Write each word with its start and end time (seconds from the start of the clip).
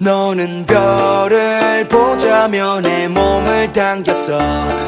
너는 0.00 0.66
별을 0.66 1.86
보자며 1.88 2.80
내 2.80 3.06
몸을 3.06 3.72
당겼어. 3.72 4.36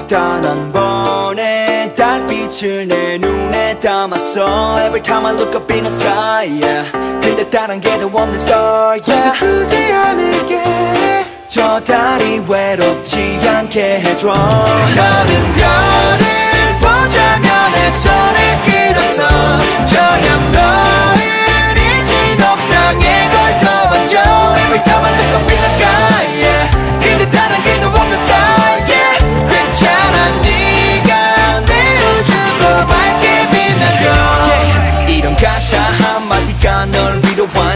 단 0.08 0.44
한 0.44 0.72
번의 0.72 1.94
달빛을 1.94 2.88
내 2.88 3.16
눈에 3.19 3.79
담았어. 3.79 4.77
Every 4.80 5.00
time 5.03 5.27
I 5.27 5.34
look 5.34 5.54
up 5.56 5.72
in 5.72 5.84
the 5.84 5.95
sky 5.95 6.48
yeah. 6.61 6.90
근데 7.22 7.48
다른 7.48 7.80
게 7.80 7.98
더 7.98 8.06
없는 8.06 8.34
star 8.34 9.00
yeah. 9.06 9.38
두지 9.38 9.77
않을게. 9.92 11.25
저 11.48 11.80
달이 11.80 12.43
외롭지 12.48 13.41
않게 13.46 14.00
해줘. 14.00 14.27
너는 14.27 15.54
별을 15.54 16.79
보자며 16.80 17.68
내 17.73 17.91
손을 17.93 18.62
끌었어. 18.66 19.23
저녁 19.84 20.43
너를 20.52 21.45
옥상에 22.87 23.29
걸터왔죠 23.30 24.14
Every 24.62 24.82
time 24.84 25.05
I 25.05 25.11
look 25.11 25.34
up 25.34 25.50
in 25.50 25.59
the 25.59 25.71
sky 25.75 26.23
yeah. 26.39 26.70
근데 27.01 27.29
다른 27.30 27.60
게도 27.65 27.88
없는 27.88 28.12
star 28.12 28.84
yeah. 28.87 29.19
괜찮아 29.51 30.16
네가 30.43 31.60
내 31.66 31.73
우주도 31.98 32.87
밝게 32.87 33.51
빛나줘 33.51 34.05
yeah. 34.07 35.12
이런 35.12 35.34
가사 35.34 35.79
한마디가 35.79 36.87
널 36.87 37.26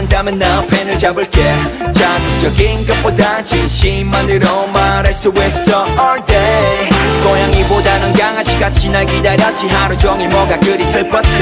한다면 0.01 0.39
나 0.39 0.65
펜을 0.65 0.97
잡을게. 0.97 1.55
자극적인 1.93 2.87
것보다 2.87 3.43
진심만으로 3.43 4.67
말할 4.73 5.13
수 5.13 5.29
있어 5.29 5.85
all 5.89 6.25
day. 6.25 6.89
고양이보다는 7.21 8.13
강아지같이 8.13 8.89
날 8.89 9.05
기다렸지. 9.05 9.67
하루 9.67 9.95
종일 9.95 10.27
뭐가 10.29 10.59
그리 10.59 10.83
슬펐지? 10.83 11.37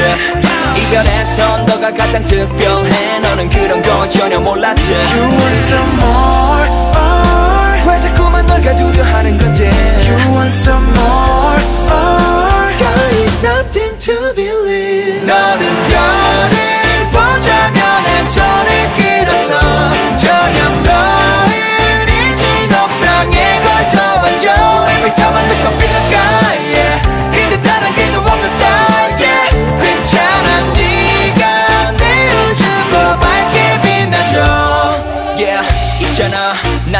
이별에선 0.76 1.66
너가 1.66 1.94
가장 1.94 2.26
특별해. 2.26 3.20
너는 3.20 3.49
그런 3.49 3.82
거 3.82 4.09
전혀 4.09 4.38
몰랐지. 4.40 4.91
You 4.91 5.23
want 5.23 5.60
some 5.70 5.94
more 6.02 6.70
or 6.98 7.90
왜 7.90 8.02
자꾸만 8.02 8.46
널 8.46 8.62
가두려 8.62 9.04
하는 9.05 9.38
건지. 9.38 9.63
You 9.63 10.35
want 10.35 10.54
some 10.54 10.85
more 10.98 11.62
or 11.90 12.68
Sky 12.71 13.23
is 13.23 13.40
nothing 13.41 13.98
to 13.99 14.34
believe. 14.35 15.26
너는 15.26 15.88
별을 15.88 16.79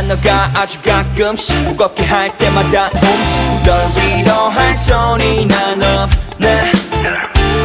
너가 0.10 0.50
아주 0.56 0.82
가끔씩 0.82 1.56
무겁게 1.62 2.04
할 2.04 2.36
때마다 2.40 2.90
움직 2.96 3.64
널 3.64 3.80
위로할 3.96 4.76
손이 4.76 5.46
난 5.46 5.74
없네 5.84 6.72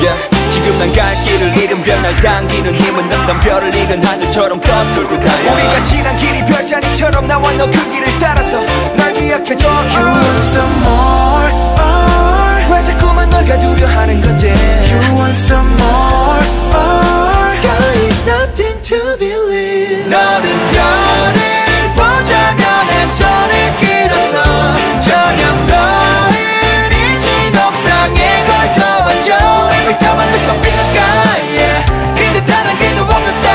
yeah. 0.03 0.29
지금 0.51 0.79
난 0.79 0.93
갈 0.95 1.15
길을 1.25 1.57
잃은 1.57 1.83
별날 1.83 2.15
당기는 2.21 2.79
힘은 2.79 3.05
없던 3.11 3.41
별을 3.41 3.75
잃은 3.75 4.05
하늘처럼 4.05 4.61
뻗돌고 4.61 5.21
다녀. 5.25 5.53
우리가 5.55 5.81
지난 5.85 6.17
길이 6.19 6.45
별자리처럼 6.45 7.27
나와 7.27 7.51
너 7.53 7.65
그 7.65 7.91
길을 7.91 8.19
따라서 8.19 8.61
날 8.95 9.15
기억해줘. 9.15 9.67
You 9.67 10.05
want 10.05 10.43
some 10.53 10.77
more 10.85 11.51
or 11.81 12.75
왜 12.77 12.85
자꾸만 12.85 13.31
널 13.31 13.45
가두려 13.47 13.87
하는 13.89 14.21
건지. 14.21 14.49
You 14.49 15.17
want 15.17 15.35
some 15.35 15.67
more 15.81 16.45
or 16.75 17.51
Sky 17.57 18.07
is 18.07 18.23
nothing 18.29 18.83
to 18.83 19.17
believe. 19.19 20.11
너는 20.11 20.71
별을 20.73 21.74
내 22.57 23.07
손을 23.07 23.77
끌었어 23.79 24.35
저녁 25.01 25.43
너를 25.67 26.93
이진 26.93 27.57
옥상에 27.57 28.45
걸터왔죠 28.45 29.29
Every 29.75 29.99
time 29.99 30.21
I 30.21 30.27
look 30.29 30.49
up 30.51 30.65
in 30.65 30.75
the 30.75 30.85
sky 30.89 31.03
yeah. 31.55 31.81
근데 32.15 32.45
다른 32.47 32.77
게도 32.79 33.03
없는 33.03 33.29
star 33.31 33.53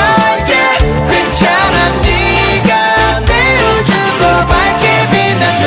yeah. 0.47 0.78
괜찮아 1.09 1.75
네가 2.03 3.19
내 3.22 3.31
우주도 3.63 4.47
밝게 4.47 5.09
빛나줘 5.12 5.63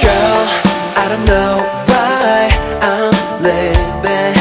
Girl 0.00 0.46
I 0.96 1.08
don't 1.08 1.24
know 1.24 1.64
why 1.88 2.50
I'm 2.80 3.14
living 3.40 4.36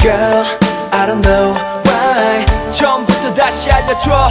Girl 0.00 0.44
I 0.92 1.06
don't 1.06 1.22
know 1.22 1.54
why 1.84 2.46
처음부터 2.70 3.34
다시 3.34 3.70
알려줘 3.70 4.30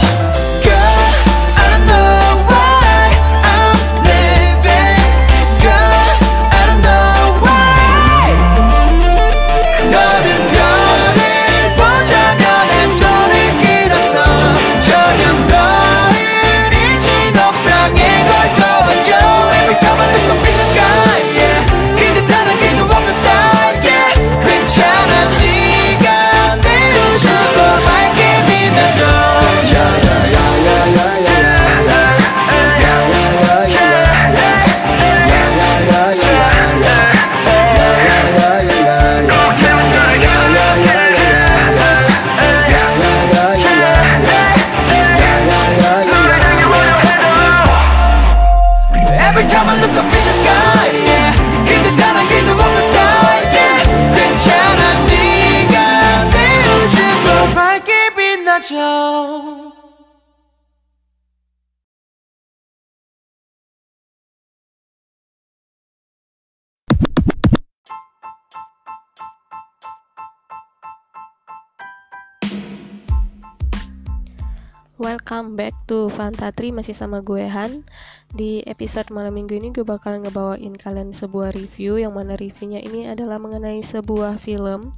Welcome 74.96 75.60
back 75.60 75.76
to 75.92 76.08
Fantatri 76.08 76.72
masih 76.72 76.96
sama 76.96 77.20
gue 77.20 77.44
Han. 77.44 77.84
Di 78.32 78.64
episode 78.64 79.12
malam 79.12 79.36
minggu 79.36 79.52
ini 79.52 79.68
gue 79.68 79.84
bakal 79.84 80.24
ngebawain 80.24 80.72
kalian 80.72 81.12
sebuah 81.12 81.52
review 81.52 82.00
Yang 82.00 82.16
mana 82.16 82.32
reviewnya 82.32 82.80
ini 82.80 83.04
adalah 83.04 83.36
mengenai 83.36 83.84
sebuah 83.84 84.40
film. 84.40 84.96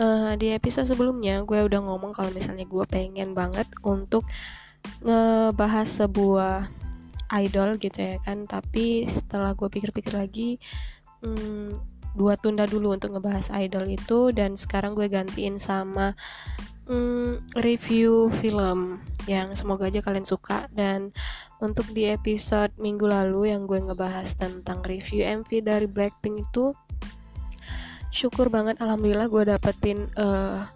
Uh, 0.00 0.32
Di 0.40 0.56
episode 0.56 0.88
sebelumnya 0.88 1.44
gue 1.44 1.60
udah 1.60 1.84
ngomong 1.84 2.16
kalau 2.16 2.32
misalnya 2.32 2.64
gue 2.64 2.84
pengen 2.88 3.36
banget 3.36 3.68
untuk 3.84 4.24
ngebahas 5.04 6.08
sebuah 6.08 6.72
idol 7.36 7.76
gitu 7.76 8.00
ya 8.00 8.16
kan. 8.24 8.48
Tapi 8.48 9.04
setelah 9.12 9.52
gue 9.52 9.68
pikir-pikir 9.68 10.16
lagi 10.16 10.56
hmm, 11.20 11.76
Gue 12.12 12.36
tunda 12.36 12.68
dulu 12.68 12.92
untuk 12.92 13.16
ngebahas 13.16 13.52
idol 13.60 13.88
itu. 13.88 14.32
Dan 14.32 14.56
sekarang 14.56 14.92
gue 14.92 15.08
gantiin 15.08 15.56
sama 15.56 16.16
hmm, 16.86 17.32
review 17.62 18.32
film 18.42 19.02
yang 19.30 19.54
semoga 19.54 19.86
aja 19.86 20.02
kalian 20.02 20.26
suka. 20.26 20.66
Dan 20.72 21.14
untuk 21.62 21.86
di 21.94 22.10
episode 22.10 22.74
minggu 22.78 23.06
lalu 23.06 23.54
yang 23.54 23.70
gue 23.70 23.78
ngebahas 23.78 24.34
tentang 24.34 24.82
review 24.82 25.22
MV 25.22 25.50
dari 25.62 25.86
Blackpink 25.86 26.42
itu 26.42 26.74
syukur 28.12 28.52
banget 28.52 28.76
alhamdulillah 28.82 29.24
gue 29.32 29.42
dapetin 29.48 30.04
uh, 30.20 30.68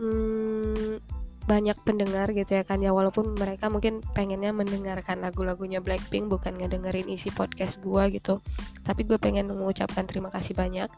hmm, 0.00 0.96
banyak 1.44 1.76
pendengar 1.84 2.32
gitu 2.32 2.56
ya 2.56 2.64
kan 2.64 2.80
ya. 2.80 2.94
Walaupun 2.96 3.36
mereka 3.36 3.68
mungkin 3.68 4.00
pengennya 4.16 4.54
mendengarkan 4.54 5.20
lagu-lagunya 5.20 5.84
Blackpink 5.84 6.32
bukan 6.32 6.56
ngedengerin 6.56 7.10
isi 7.12 7.28
podcast 7.28 7.84
gue 7.84 8.16
gitu. 8.16 8.40
Tapi 8.86 9.04
gue 9.04 9.20
pengen 9.20 9.52
mengucapkan 9.52 10.08
terima 10.08 10.32
kasih 10.32 10.56
banyak. 10.56 10.88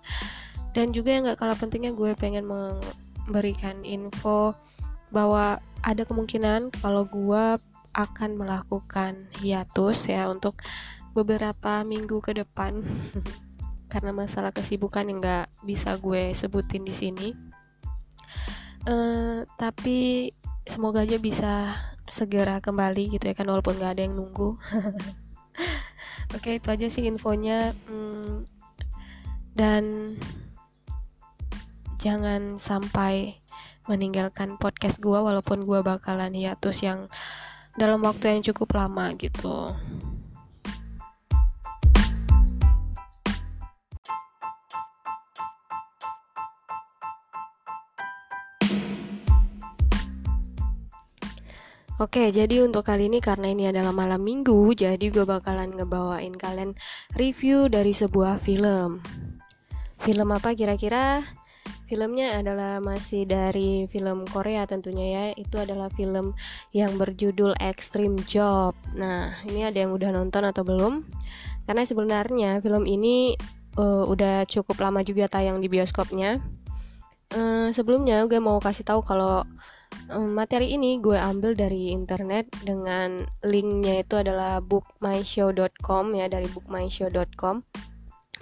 Dan 0.76 0.92
juga 0.92 1.08
yang 1.08 1.24
gak 1.24 1.40
kalah 1.40 1.56
pentingnya 1.56 1.96
gue 1.96 2.12
pengen 2.20 2.44
memberikan 3.26 3.82
info 3.82 4.55
bahwa 5.11 5.58
ada 5.82 6.02
kemungkinan 6.02 6.75
kalau 6.82 7.06
gue 7.06 7.58
akan 7.96 8.31
melakukan 8.37 9.26
hiatus 9.40 10.12
ya 10.12 10.28
untuk 10.28 10.61
beberapa 11.17 11.81
minggu 11.82 12.20
ke 12.20 12.37
depan. 12.37 12.84
Karena 13.93 14.12
masalah 14.12 14.52
kesibukan 14.52 15.08
yang 15.08 15.19
nggak 15.23 15.49
bisa 15.64 15.96
gue 15.96 16.34
sebutin 16.37 16.84
di 16.84 16.93
sini. 16.93 17.28
Uh, 18.87 19.43
tapi 19.58 20.31
semoga 20.69 21.02
aja 21.02 21.19
bisa 21.19 21.75
segera 22.06 22.62
kembali 22.62 23.19
gitu 23.19 23.26
ya 23.26 23.34
kan 23.34 23.50
walaupun 23.50 23.81
nggak 23.81 23.96
ada 23.96 24.02
yang 24.05 24.14
nunggu. 24.14 24.58
Oke 26.37 26.58
itu 26.61 26.69
aja 26.69 26.87
sih 26.90 27.08
infonya. 27.08 27.73
Hmm, 27.88 28.44
dan 29.56 30.14
jangan 31.96 32.60
sampai 32.60 33.40
meninggalkan 33.88 34.60
podcast 34.60 35.00
gue 35.00 35.16
walaupun 35.16 35.64
gue 35.64 35.81
bakalan 35.81 36.34
hiatus 36.34 36.84
yang 36.84 37.08
dalam 37.76 38.04
waktu 38.04 38.37
yang 38.37 38.43
cukup 38.44 38.76
lama 38.76 39.12
gitu 39.16 39.72
Oke, 51.96 52.28
jadi 52.28 52.60
untuk 52.60 52.84
kali 52.84 53.08
ini 53.08 53.25
karena 53.25 53.49
ini 53.49 53.72
adalah 53.72 53.88
malam 53.88 54.20
minggu, 54.20 54.76
jadi 54.76 55.00
gue 55.00 55.25
bakalan 55.25 55.72
ngebawain 55.72 56.37
kalian 56.37 56.76
review 57.16 57.72
dari 57.72 57.96
sebuah 57.96 58.37
film. 58.37 59.00
Film 60.04 60.28
apa 60.28 60.52
kira-kira? 60.52 61.25
Filmnya 61.86 62.42
adalah 62.42 62.82
masih 62.82 63.30
dari 63.30 63.86
film 63.86 64.26
Korea 64.26 64.66
tentunya 64.66 65.06
ya. 65.06 65.24
Itu 65.38 65.62
adalah 65.62 65.86
film 65.94 66.34
yang 66.74 66.98
berjudul 66.98 67.54
Extreme 67.62 68.18
Job. 68.26 68.74
Nah, 68.98 69.38
ini 69.46 69.62
ada 69.62 69.86
yang 69.86 69.94
udah 69.94 70.10
nonton 70.10 70.42
atau 70.42 70.66
belum? 70.66 71.06
Karena 71.66 71.82
sebenarnya 71.86 72.58
film 72.58 72.86
ini 72.90 73.38
uh, 73.78 74.02
udah 74.06 74.44
cukup 74.50 74.82
lama 74.82 75.06
juga 75.06 75.30
tayang 75.30 75.62
di 75.62 75.70
bioskopnya. 75.70 76.42
Uh, 77.34 77.70
sebelumnya 77.70 78.26
gue 78.26 78.38
mau 78.38 78.58
kasih 78.58 78.86
tahu 78.86 79.02
kalau 79.06 79.46
materi 80.14 80.70
ini 80.74 81.02
gue 81.02 81.18
ambil 81.18 81.58
dari 81.58 81.90
internet 81.90 82.46
dengan 82.62 83.26
linknya 83.42 84.06
itu 84.06 84.14
adalah 84.18 84.62
bookmyshow.com 84.62 86.14
ya 86.14 86.30
dari 86.30 86.46
bookmyshow.com 86.50 87.62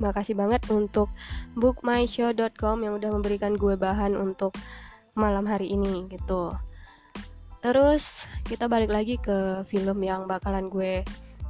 makasih 0.03 0.35
banget 0.35 0.65
untuk 0.71 1.11
bookmyshow.com 1.55 2.77
yang 2.83 2.95
udah 2.99 3.11
memberikan 3.15 3.55
gue 3.55 3.79
bahan 3.79 4.19
untuk 4.19 4.55
malam 5.15 5.47
hari 5.47 5.71
ini 5.71 6.11
gitu. 6.11 6.55
Terus 7.63 8.29
kita 8.45 8.69
balik 8.69 8.93
lagi 8.93 9.17
ke 9.17 9.65
film 9.65 10.05
yang 10.05 10.29
bakalan 10.29 10.69
gue 10.69 11.01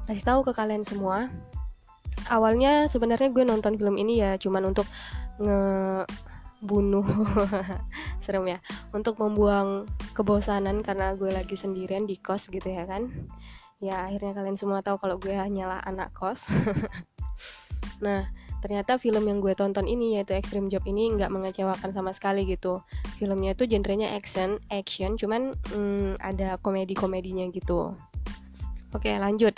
kasih 0.07 0.25
tahu 0.25 0.41
ke 0.47 0.53
kalian 0.55 0.87
semua. 0.87 1.27
Awalnya 2.31 2.87
sebenarnya 2.87 3.35
gue 3.35 3.43
nonton 3.43 3.75
film 3.75 3.99
ini 3.99 4.23
ya 4.23 4.39
cuman 4.39 4.71
untuk 4.71 4.87
nge 5.43 6.07
bunuh 6.65 7.05
serem 8.25 8.49
ya 8.49 8.59
untuk 8.97 9.21
membuang 9.21 9.85
kebosanan 10.17 10.81
karena 10.81 11.13
gue 11.13 11.29
lagi 11.29 11.59
sendirian 11.59 12.07
di 12.07 12.17
kos 12.21 12.49
gitu 12.49 12.69
ya 12.69 12.87
kan. 12.87 13.11
Ya 13.83 14.07
akhirnya 14.07 14.39
kalian 14.39 14.57
semua 14.57 14.81
tahu 14.81 15.03
kalau 15.03 15.19
gue 15.19 15.35
hanyalah 15.35 15.83
anak 15.83 16.15
kos 16.15 16.47
nah 18.03 18.27
ternyata 18.65 18.97
film 18.97 19.29
yang 19.29 19.45
gue 19.45 19.53
tonton 19.53 19.85
ini 19.85 20.17
yaitu 20.17 20.33
Extreme 20.33 20.73
Job 20.73 20.89
ini 20.89 21.13
nggak 21.13 21.29
mengecewakan 21.29 21.93
sama 21.93 22.17
sekali 22.17 22.49
gitu. 22.49 22.81
Filmnya 23.21 23.53
itu 23.53 23.69
genrenya 23.69 24.17
action 24.17 24.57
action 24.73 25.21
cuman 25.21 25.53
hmm, 25.69 26.17
ada 26.25 26.57
komedi 26.65 26.97
komedinya 26.97 27.45
gitu. 27.53 27.93
Oke 28.97 29.13
lanjut. 29.21 29.53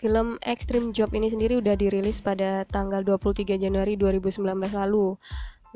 Film 0.00 0.40
Extreme 0.42 0.90
Job 0.96 1.12
ini 1.12 1.28
sendiri 1.28 1.60
udah 1.60 1.76
dirilis 1.76 2.24
pada 2.24 2.64
tanggal 2.66 3.04
23 3.04 3.60
Januari 3.60 4.00
2019 4.00 4.40
lalu. 4.72 5.12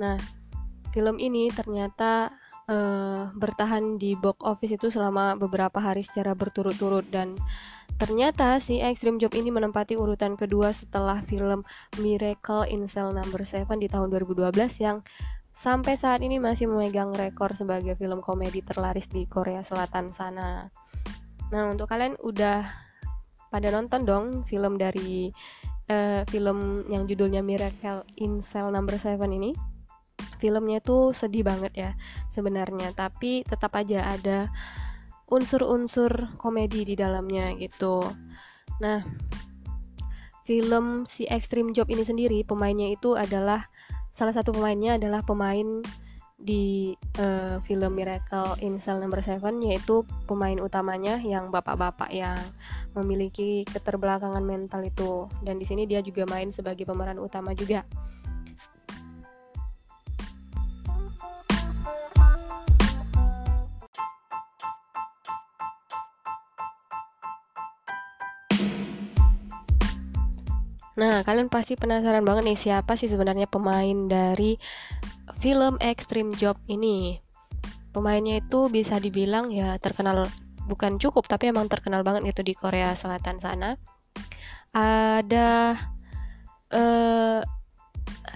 Nah, 0.00 0.16
film 0.96 1.20
ini 1.20 1.52
ternyata 1.52 2.32
uh, 2.72 3.28
bertahan 3.36 4.00
di 4.00 4.16
box 4.16 4.40
office 4.40 4.80
itu 4.80 4.88
selama 4.88 5.36
beberapa 5.36 5.76
hari 5.76 6.00
secara 6.00 6.32
berturut-turut 6.32 7.04
dan 7.12 7.36
ternyata 7.96 8.58
si 8.58 8.82
Extreme 8.82 9.22
Job 9.22 9.32
ini 9.38 9.48
menempati 9.48 9.94
urutan 9.94 10.34
kedua 10.34 10.74
setelah 10.74 11.22
film 11.24 11.62
Miracle 12.02 12.66
in 12.68 12.90
Cell 12.90 13.14
Number 13.14 13.42
7 13.42 13.66
di 13.78 13.88
tahun 13.88 14.10
2012 14.10 14.54
yang 14.82 15.00
sampai 15.54 15.94
saat 15.94 16.20
ini 16.20 16.42
masih 16.42 16.66
memegang 16.66 17.14
rekor 17.14 17.54
sebagai 17.54 17.94
film 17.94 18.18
komedi 18.18 18.60
terlaris 18.66 19.06
di 19.06 19.24
Korea 19.30 19.62
Selatan 19.62 20.10
sana. 20.10 20.66
Nah, 21.54 21.64
untuk 21.70 21.86
kalian 21.86 22.18
udah 22.18 22.66
pada 23.54 23.70
nonton 23.70 24.02
dong 24.02 24.24
film 24.50 24.74
dari 24.74 25.30
uh, 25.86 26.26
film 26.26 26.82
yang 26.90 27.06
judulnya 27.06 27.40
Miracle 27.46 28.02
in 28.18 28.42
Cell 28.42 28.74
Number 28.74 28.98
7 28.98 29.18
ini? 29.30 29.74
filmnya 30.38 30.84
itu 30.84 31.16
sedih 31.16 31.40
banget 31.40 31.72
ya 31.72 31.90
sebenarnya 32.36 32.92
tapi 32.92 33.46
tetap 33.48 33.72
aja 33.80 34.12
ada 34.12 34.52
unsur-unsur 35.30 36.34
komedi 36.36 36.84
di 36.84 36.94
dalamnya 36.96 37.54
gitu 37.56 38.04
nah 38.82 39.00
film 40.44 41.08
si 41.08 41.24
Extreme 41.24 41.72
Job 41.72 41.88
ini 41.88 42.04
sendiri 42.04 42.44
pemainnya 42.44 42.92
itu 42.92 43.16
adalah 43.16 43.64
salah 44.12 44.36
satu 44.36 44.52
pemainnya 44.52 45.00
adalah 45.00 45.24
pemain 45.24 45.82
di 46.44 46.92
uh, 47.16 47.56
film 47.64 47.96
Miracle 47.96 48.58
in 48.60 48.76
Cell 48.76 49.00
Number 49.00 49.24
7 49.24 49.40
yaitu 49.64 50.04
pemain 50.28 50.60
utamanya 50.60 51.16
yang 51.22 51.48
bapak-bapak 51.48 52.12
yang 52.12 52.36
memiliki 52.92 53.64
keterbelakangan 53.64 54.44
mental 54.44 54.84
itu 54.84 55.30
dan 55.40 55.56
di 55.56 55.64
sini 55.64 55.88
dia 55.88 56.04
juga 56.04 56.28
main 56.28 56.52
sebagai 56.52 56.84
pemeran 56.84 57.16
utama 57.16 57.56
juga. 57.56 57.88
Nah, 70.94 71.26
kalian 71.26 71.50
pasti 71.50 71.74
penasaran 71.74 72.22
banget 72.22 72.46
nih 72.46 72.58
siapa 72.58 72.94
sih 72.94 73.10
sebenarnya 73.10 73.50
pemain 73.50 74.06
dari 74.06 74.54
film 75.42 75.74
Extreme 75.82 76.38
Job 76.38 76.54
ini. 76.70 77.18
Pemainnya 77.90 78.42
itu 78.42 78.70
bisa 78.70 78.98
dibilang 78.98 79.50
ya 79.50 79.78
terkenal 79.78 80.26
bukan 80.66 80.96
cukup 80.98 81.28
tapi 81.28 81.52
emang 81.52 81.70
terkenal 81.70 82.02
banget 82.02 82.34
gitu 82.34 82.42
di 82.46 82.54
Korea 82.54 82.94
Selatan 82.94 83.38
sana. 83.38 83.78
Ada 84.74 85.78
uh, 86.74 87.40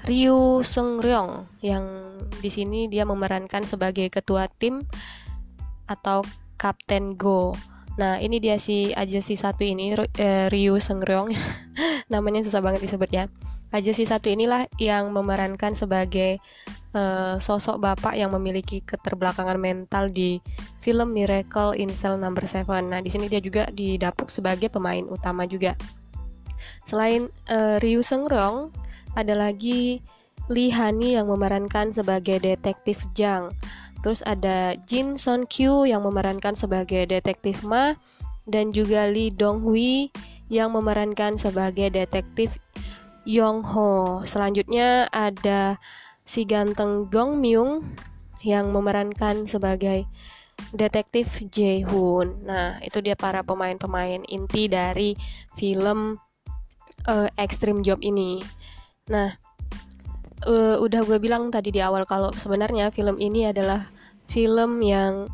Ryu 0.07 0.63
Seung 0.63 1.03
Ryong 1.03 1.63
yang 1.63 1.85
di 2.39 2.51
sini 2.51 2.87
dia 2.87 3.03
memerankan 3.03 3.67
sebagai 3.67 4.07
ketua 4.11 4.47
tim 4.47 4.83
atau 5.91 6.23
Kapten 6.59 7.19
Go. 7.19 7.55
Nah, 7.99 8.23
ini 8.23 8.39
dia 8.39 8.57
si 8.63 8.95
aja 8.95 9.19
si 9.19 9.35
satu 9.35 9.67
ini 9.67 9.93
uh, 9.99 10.47
Ryu 10.49 10.79
Seung 10.79 11.03
Ryong. 11.03 11.35
namanya 12.13 12.41
susah 12.41 12.65
banget 12.65 12.89
disebut 12.89 13.11
ya 13.13 13.29
aja 13.69 13.93
si 13.93 14.09
satu 14.09 14.33
inilah 14.33 14.65
yang 14.81 15.13
memerankan 15.13 15.77
sebagai 15.77 16.41
uh, 16.97 17.37
sosok 17.37 17.77
bapak 17.77 18.17
yang 18.17 18.33
memiliki 18.33 18.81
keterbelakangan 18.81 19.61
mental 19.61 20.09
di 20.09 20.41
film 20.81 21.13
Miracle 21.13 21.77
in 21.77 21.93
Cell 21.93 22.17
Number 22.17 22.49
7. 22.49 22.65
Nah, 22.89 23.05
di 23.05 23.13
sini 23.13 23.29
dia 23.29 23.45
juga 23.45 23.69
didapuk 23.69 24.33
sebagai 24.33 24.73
pemain 24.73 25.05
utama 25.05 25.45
juga. 25.45 25.77
Selain 26.89 27.29
uh, 27.53 27.77
Ryu 27.85 28.01
Seung-ryong, 28.01 28.73
ada 29.13 29.37
lagi 29.37 30.01
Lee 30.49 30.73
Hani 30.73 31.21
yang 31.21 31.29
memerankan 31.29 31.93
sebagai 31.93 32.41
detektif 32.41 33.05
Jang. 33.13 33.53
Terus 34.09 34.25
ada 34.25 34.73
Jin 34.89 35.21
Son 35.21 35.45
Kyu 35.45 35.85
yang 35.85 36.01
memerankan 36.01 36.57
sebagai 36.57 37.05
detektif 37.05 37.61
Ma 37.61 37.93
dan 38.49 38.73
juga 38.73 39.05
Lee 39.05 39.29
Dong 39.29 39.61
Hui 39.61 40.09
yang 40.49 40.73
memerankan 40.73 41.37
sebagai 41.37 41.93
detektif 41.93 42.57
Yong 43.29 43.61
Ho. 43.69 44.25
Selanjutnya 44.25 45.13
ada 45.13 45.77
si 46.25 46.49
ganteng 46.49 47.13
Gong 47.13 47.37
Myung 47.37 47.85
yang 48.41 48.73
memerankan 48.73 49.45
sebagai 49.45 50.09
detektif 50.73 51.45
Jae 51.53 51.85
Hoon. 51.85 52.49
Nah, 52.49 52.81
itu 52.81 53.05
dia 53.05 53.13
para 53.13 53.45
pemain-pemain 53.45 54.25
inti 54.25 54.73
dari 54.73 55.21
film 55.53 56.17
uh, 57.05 57.29
Extreme 57.37 57.85
Job 57.85 58.01
ini. 58.01 58.41
Nah, 59.13 59.37
uh, 60.49 60.81
udah 60.81 61.05
gue 61.05 61.21
bilang 61.21 61.53
tadi 61.53 61.77
di 61.77 61.85
awal 61.85 62.09
kalau 62.09 62.33
sebenarnya 62.33 62.89
film 62.89 63.21
ini 63.21 63.53
adalah 63.53 63.98
film 64.29 64.85
yang 64.85 65.27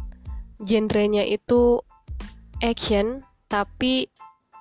genrenya 0.62 1.26
itu 1.26 1.82
action 2.62 3.26
tapi 3.50 4.08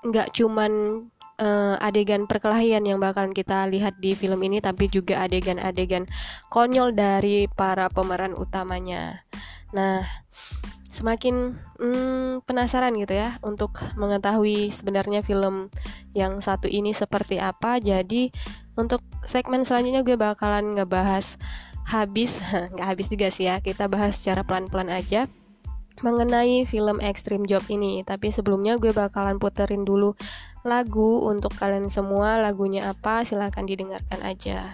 nggak 0.03 0.35
cuman 0.35 1.05
uh, 1.39 1.75
adegan 1.79 2.27
perkelahian 2.27 2.83
yang 2.83 2.99
bakalan 2.99 3.31
kita 3.31 3.65
lihat 3.69 3.97
di 4.03 4.13
film 4.13 4.41
ini 4.43 4.59
tapi 4.59 4.91
juga 4.91 5.23
adegan-adegan 5.23 6.05
konyol 6.51 6.91
dari 6.91 7.47
para 7.47 7.87
pemeran 7.87 8.35
utamanya. 8.35 9.23
Nah, 9.73 10.05
semakin 10.85 11.57
hmm, 11.81 12.45
penasaran 12.45 12.93
gitu 13.01 13.17
ya 13.17 13.41
untuk 13.41 13.81
mengetahui 13.97 14.69
sebenarnya 14.69 15.25
film 15.25 15.73
yang 16.13 16.37
satu 16.37 16.69
ini 16.69 16.93
seperti 16.93 17.41
apa. 17.41 17.81
Jadi 17.81 18.29
untuk 18.77 19.01
segmen 19.25 19.65
selanjutnya 19.65 20.05
gue 20.05 20.13
bakalan 20.13 20.77
ngebahas 20.77 21.41
habis 21.87 22.39
nggak 22.73 22.87
habis 22.87 23.07
juga 23.11 23.27
sih 23.29 23.47
ya 23.47 23.59
kita 23.59 23.91
bahas 23.91 24.15
secara 24.19 24.43
pelan-pelan 24.43 24.91
aja 24.91 25.27
mengenai 26.01 26.65
film 26.65 26.97
Extreme 26.99 27.45
Job 27.45 27.61
ini. 27.69 28.01
Tapi 28.01 28.33
sebelumnya 28.33 28.81
gue 28.81 28.89
bakalan 28.89 29.37
puterin 29.37 29.85
dulu 29.85 30.17
lagu 30.65 31.29
untuk 31.29 31.53
kalian 31.53 31.91
semua. 31.91 32.41
Lagunya 32.41 32.89
apa? 32.89 33.21
Silahkan 33.21 33.63
didengarkan 33.67 34.19
aja. 34.25 34.73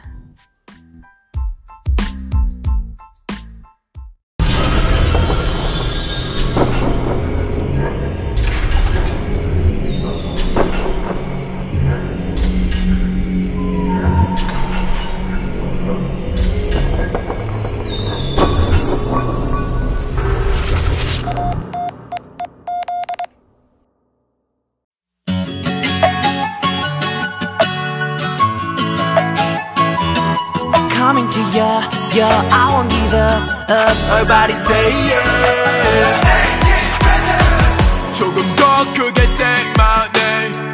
Everybody 34.12 34.52
say 34.52 34.92
yeah 35.08 36.20
조금 38.14 38.56
더 38.58 38.84
크게 38.94 39.22
say 39.24 39.62
my 39.78 40.10
name 40.18 40.72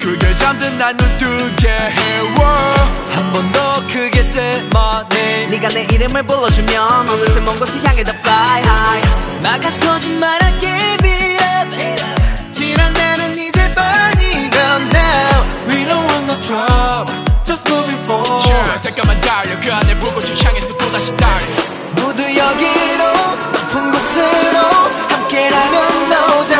그게 0.00 0.32
잠든 0.32 0.78
난눈 0.78 1.18
뜨게 1.18 1.68
해워 1.68 2.38
한번 3.10 3.52
더 3.52 3.86
크게 3.88 4.20
say 4.20 4.64
my 4.74 5.04
name 5.12 5.50
네가 5.50 5.68
내 5.68 5.82
이름을 5.92 6.22
불러주면 6.22 7.06
어느새 7.06 7.40
먼 7.40 7.58
곳을 7.58 7.84
향해 7.86 8.02
다 8.02 8.12
fly 8.20 8.62
high 8.62 9.08
막아서지 9.42 10.08
말아 10.08 10.58
give 10.58 11.06
it 11.06 11.42
up 11.44 11.76
지난 12.52 12.94
나는 12.94 13.36
이제 13.36 13.70
burning 13.72 14.56
up 14.56 14.82
now 14.96 15.44
We 15.68 15.84
don't 15.84 16.06
want 16.08 16.32
no 16.32 16.40
trouble 16.40 17.27
Just 17.48 17.66
moving 17.70 17.96
forward 18.04 18.44
sure, 18.44 18.76
잠깐만 18.76 19.18
달려. 19.22 19.58
그 19.58 19.72
안에 19.72 19.98
불꽃을 19.98 20.36
향해서 20.44 20.76
또다시 20.76 21.16
달려. 21.16 21.46
모두 21.96 22.22
여기로 22.22 23.04
높은 23.52 23.90
곳으로 23.90 24.58
함께라면 25.08 26.08
down 26.10 26.57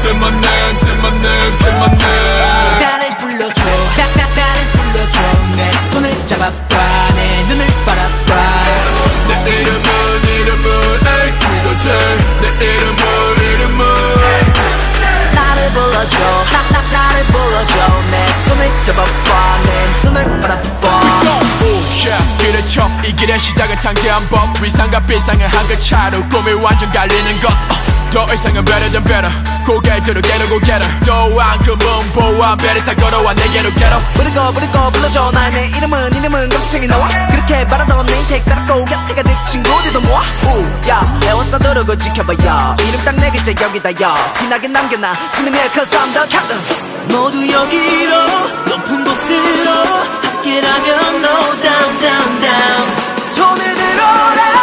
Say 0.00 0.14
my 0.14 0.30
name, 0.30 0.76
say 0.76 0.96
my 1.02 1.10
name, 1.10 1.52
say 1.60 1.72
my 1.78 1.88
name. 1.88 2.80
나를 2.80 3.16
불러줘. 3.16 3.64
나, 3.96 4.04
나, 4.16 4.24
나를 4.34 4.58
불러줘. 4.72 5.20
내 5.56 5.72
손을 5.92 6.26
잡아봐. 6.26 6.54
내 7.14 7.42
눈을 7.48 7.66
바라봐. 7.84 8.30
내 9.28 9.50
이름은 9.50 9.88
이름은 10.24 10.64
그거지 11.38 11.88
내 12.40 12.48
이름은 12.64 13.02
이름은 13.44 13.84
나를 15.34 15.70
불러줘. 15.72 16.18
나, 16.50 16.62
나, 16.72 16.80
나를 16.90 17.24
불러줘. 17.26 18.02
내 18.10 18.26
손을 18.46 18.70
잡아봐. 18.84 19.58
내 19.64 19.88
눈을 20.04 20.39
길의 23.30 23.38
시작은 23.38 23.78
창대한 23.78 24.28
법. 24.28 24.60
위상과 24.60 24.98
비상은 25.06 25.46
한끗 25.46 25.80
차로 25.80 26.28
꿈이 26.28 26.52
완전 26.54 26.90
갈리는 26.90 27.40
것. 27.40 27.48
uh. 27.48 28.10
더 28.10 28.26
이상은 28.34 28.64
better 28.64 28.90
than 28.90 29.04
better. 29.04 29.30
고개 29.64 30.02
들어 30.02 30.20
get 30.20 30.48
go 30.48 30.58
get 30.58 30.82
her. 30.82 31.00
또한 31.06 31.56
그 31.60 31.70
문보한 31.70 32.56
배를 32.58 32.82
타 32.82 32.92
걸어와 32.92 33.32
내게로 33.34 33.70
get 33.70 33.84
her 33.84 34.00
부르고 34.14 34.52
부르고 34.52 34.90
불러줘. 34.90 35.30
날내 35.30 35.68
이름은 35.76 36.16
이름은 36.16 36.48
감성이 36.48 36.88
나와. 36.88 37.06
그렇게 37.30 37.64
바라던 37.68 38.04
내 38.04 38.18
인택 38.18 38.44
따라고 38.46 38.84
곁에 38.84 39.14
가득 39.14 39.44
친구들도 39.44 40.00
모아. 40.00 40.22
우야 40.50 41.20
애워싸 41.28 41.58
누르고 41.58 41.94
지켜봐요. 41.96 42.76
이름 42.88 43.04
딱 43.04 43.14
내 43.14 43.30
글자 43.30 43.52
여기다 43.64 43.90
요 44.02 44.14
티나게 44.38 44.66
남겨놔. 44.66 45.14
스미네 45.36 45.70
cause 45.72 45.96
I'm 45.96 46.12
the 46.12 46.26
captain. 46.28 46.60
모두 47.10 47.38
여기로 47.48 48.26
높은 48.66 49.04
곳으로 49.04 49.70
함께라면 50.24 51.14
no 51.22 51.62
down 51.62 52.00
down 52.00 52.40
down 52.40 53.09
손을 53.40 53.74
들어라 53.74 54.59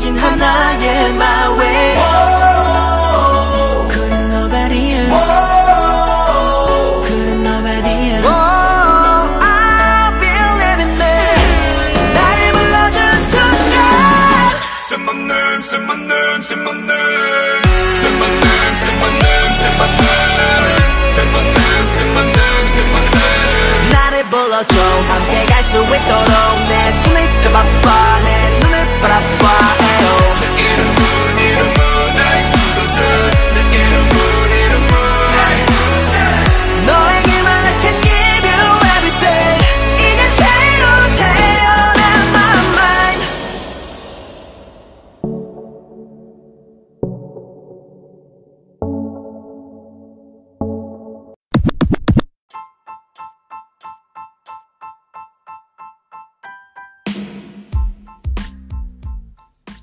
진 0.00 0.16
하나의 0.16 1.10
my 1.10 1.58
way 1.58 1.96
oh, 1.98 2.40
나를 23.92 24.24
불러줘. 24.30 24.76
함께 25.08 25.44
갈 25.46 25.62
수 25.62 25.76
있도록. 25.76 26.39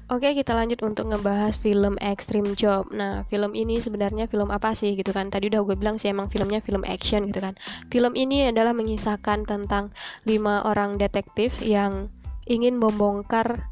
Oke, 0.08 0.32
kita 0.32 0.56
lanjut 0.56 0.80
untuk 0.88 1.12
ngebahas 1.12 1.60
film 1.60 2.00
Extreme 2.00 2.56
Job. 2.56 2.88
Nah, 2.96 3.28
film 3.28 3.52
ini 3.52 3.76
sebenarnya 3.76 4.32
film 4.32 4.56
apa 4.56 4.72
sih 4.72 4.96
gitu 4.96 5.12
kan? 5.12 5.28
Tadi 5.28 5.52
udah 5.52 5.68
gue 5.68 5.76
bilang 5.76 6.00
sih 6.00 6.08
emang 6.08 6.32
filmnya 6.32 6.64
film 6.64 6.88
action 6.88 7.28
gitu 7.28 7.44
kan. 7.44 7.60
Film 7.92 8.16
ini 8.16 8.48
adalah 8.48 8.72
mengisahkan 8.72 9.44
tentang 9.44 9.92
lima 10.24 10.64
orang 10.64 10.96
detektif 10.96 11.60
yang 11.60 12.08
ingin 12.48 12.80
membongkar 12.80 13.68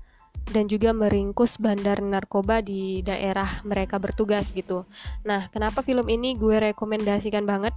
dan 0.51 0.67
juga 0.67 0.91
meringkus 0.91 1.55
bandar 1.55 2.03
narkoba 2.03 2.59
di 2.59 2.99
daerah 2.99 3.47
mereka 3.63 3.95
bertugas 3.95 4.51
gitu. 4.51 4.83
Nah, 5.23 5.47
kenapa 5.55 5.87
film 5.87 6.11
ini 6.11 6.35
gue 6.35 6.59
rekomendasikan 6.75 7.47
banget? 7.47 7.71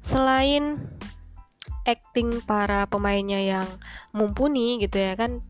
Selain 0.00 0.80
acting 1.84 2.40
para 2.48 2.88
pemainnya 2.88 3.38
yang 3.38 3.68
mumpuni 4.16 4.82
gitu 4.82 4.96
ya 4.96 5.12
kan 5.14 5.44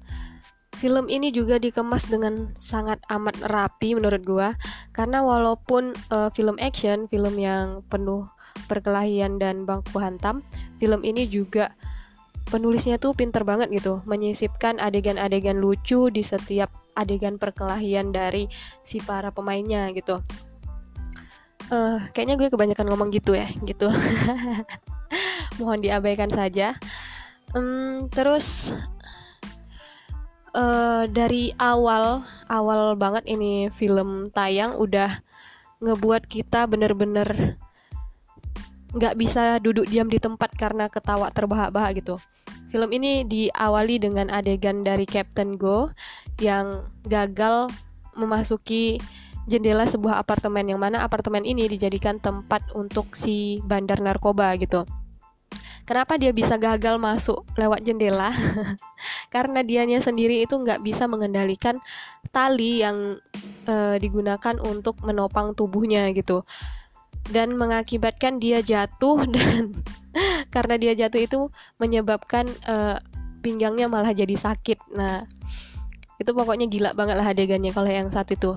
film 0.76 1.09
ini 1.09 1.33
juga 1.33 1.56
dikemas 1.56 2.04
dengan 2.06 2.52
sangat 2.61 3.00
amat 3.09 3.40
rapi 3.49 3.97
menurut 3.97 4.23
gua 4.23 4.52
karena 4.92 5.25
walaupun 5.25 5.97
uh, 6.12 6.28
film 6.37 6.61
action, 6.61 7.09
film 7.09 7.40
yang 7.40 7.80
penuh 7.88 8.28
perkelahian 8.68 9.40
dan 9.40 9.64
bangku 9.64 9.97
hantam, 9.97 10.45
film 10.80 11.00
ini 11.04 11.25
juga 11.25 11.73
penulisnya 12.49 12.97
tuh 13.00 13.12
pinter 13.12 13.42
banget 13.42 13.73
gitu, 13.75 14.00
menyisipkan 14.06 14.78
adegan-adegan 14.78 15.59
lucu 15.59 16.09
di 16.12 16.23
setiap 16.23 16.71
adegan 16.97 17.37
perkelahian 17.37 18.14
dari 18.14 18.49
si 18.87 19.02
para 19.02 19.28
pemainnya 19.35 19.90
gitu. 19.92 20.23
Uh, 21.66 21.99
kayaknya 22.14 22.38
gue 22.38 22.49
kebanyakan 22.49 22.87
ngomong 22.95 23.11
gitu 23.11 23.35
ya, 23.35 23.50
gitu. 23.66 23.90
Mohon 25.59 25.83
diabaikan 25.83 26.30
saja. 26.30 26.78
Um, 27.52 28.06
terus 28.06 28.71
uh, 30.56 31.04
dari 31.06 31.52
awal 31.60 32.25
awal 32.48 32.96
banget 32.96 33.28
ini 33.28 33.68
film 33.68 34.32
tayang 34.32 34.75
udah 34.80 35.20
ngebuat 35.84 36.25
kita 36.25 36.64
bener-bener 36.64 37.60
nggak 38.96 39.14
bisa 39.20 39.60
duduk 39.60 39.84
diam 39.92 40.08
di 40.08 40.16
tempat 40.16 40.56
karena 40.56 40.88
ketawa 40.88 41.28
terbahak-bahak 41.28 42.00
gitu. 42.00 42.16
Film 42.72 42.90
ini 42.96 43.28
diawali 43.28 44.00
dengan 44.00 44.32
adegan 44.32 44.80
dari 44.80 45.04
Captain 45.04 45.60
Go 45.60 45.92
yang 46.40 46.88
gagal 47.04 47.68
memasuki 48.16 48.96
jendela 49.46 49.86
sebuah 49.86 50.18
apartemen 50.18 50.66
yang 50.66 50.80
mana 50.82 51.04
apartemen 51.04 51.44
ini 51.46 51.70
dijadikan 51.70 52.18
tempat 52.18 52.64
untuk 52.72 53.12
si 53.14 53.60
bandar 53.62 54.00
narkoba 54.00 54.56
gitu. 54.56 54.88
Kenapa 55.87 56.19
dia 56.19 56.35
bisa 56.35 56.59
gagal 56.59 56.99
masuk 56.99 57.47
lewat 57.55 57.87
jendela? 57.87 58.35
Karena 59.35 59.62
dianya 59.62 60.02
sendiri 60.02 60.43
itu 60.43 60.59
nggak 60.59 60.83
bisa 60.83 61.07
mengendalikan 61.07 61.78
tali 62.35 62.83
yang 62.83 63.23
e, 63.71 63.95
digunakan 64.02 64.59
untuk 64.66 64.99
menopang 65.07 65.55
tubuhnya 65.55 66.11
gitu, 66.11 66.43
dan 67.31 67.55
mengakibatkan 67.55 68.43
dia 68.43 68.66
jatuh 68.66 69.23
dan 69.35 69.71
karena 70.55 70.75
dia 70.75 70.93
jatuh 70.99 71.23
itu 71.23 71.40
menyebabkan 71.78 72.50
e, 72.66 72.99
pinggangnya 73.47 73.87
malah 73.87 74.11
jadi 74.11 74.35
sakit. 74.35 74.90
Nah, 74.90 75.23
itu 76.19 76.31
pokoknya 76.35 76.66
gila 76.66 76.90
banget 76.99 77.14
lah 77.14 77.31
adegannya 77.31 77.71
kalau 77.71 77.93
yang 77.93 78.09
satu 78.09 78.35
itu 78.35 78.52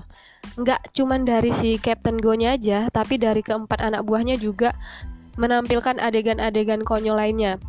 nggak 0.56 0.96
cuman 0.96 1.28
dari 1.28 1.52
si 1.52 1.76
Captain 1.76 2.16
Go-nya 2.16 2.56
aja 2.56 2.88
tapi 2.88 3.20
dari 3.20 3.44
keempat 3.44 3.84
anak 3.84 4.08
buahnya 4.08 4.40
juga 4.40 4.72
menampilkan 5.36 6.00
adegan-adegan 6.00 6.82
konyol 6.82 7.18
lainnya. 7.18 7.60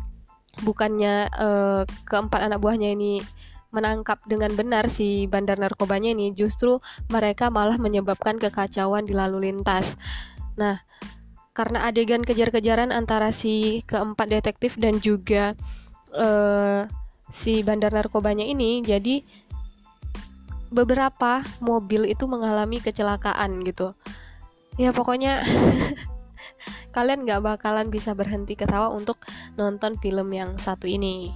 Bukannya 0.62 1.30
uh, 1.32 1.82
keempat 2.06 2.40
anak 2.44 2.60
buahnya 2.60 2.92
ini 2.94 3.22
menangkap 3.72 4.20
dengan 4.28 4.52
benar 4.52 4.86
si 4.86 5.24
bandar 5.26 5.56
narkobanya 5.56 6.12
ini, 6.12 6.36
justru 6.36 6.76
mereka 7.08 7.48
malah 7.48 7.80
menyebabkan 7.80 8.36
kekacauan 8.36 9.08
di 9.08 9.16
lalu 9.16 9.48
lintas. 9.48 9.96
Nah, 10.60 10.84
karena 11.56 11.88
adegan 11.88 12.20
kejar-kejaran 12.20 12.92
antara 12.92 13.32
si 13.32 13.80
keempat 13.88 14.28
detektif 14.28 14.76
dan 14.76 15.00
juga 15.00 15.56
uh, 16.12 16.84
si 17.32 17.64
bandar 17.64 17.96
narkobanya 17.96 18.44
ini, 18.44 18.84
jadi 18.84 19.24
beberapa 20.68 21.44
mobil 21.60 22.08
itu 22.08 22.28
mengalami 22.28 22.80
kecelakaan 22.80 23.64
gitu. 23.64 23.96
Ya 24.80 24.92
pokoknya 24.92 25.44
kalian 26.92 27.24
gak 27.24 27.40
bakalan 27.42 27.88
bisa 27.88 28.12
berhenti 28.12 28.54
ketawa 28.54 28.92
untuk 28.92 29.18
nonton 29.56 29.96
film 29.98 30.28
yang 30.30 30.60
satu 30.60 30.86
ini. 30.86 31.32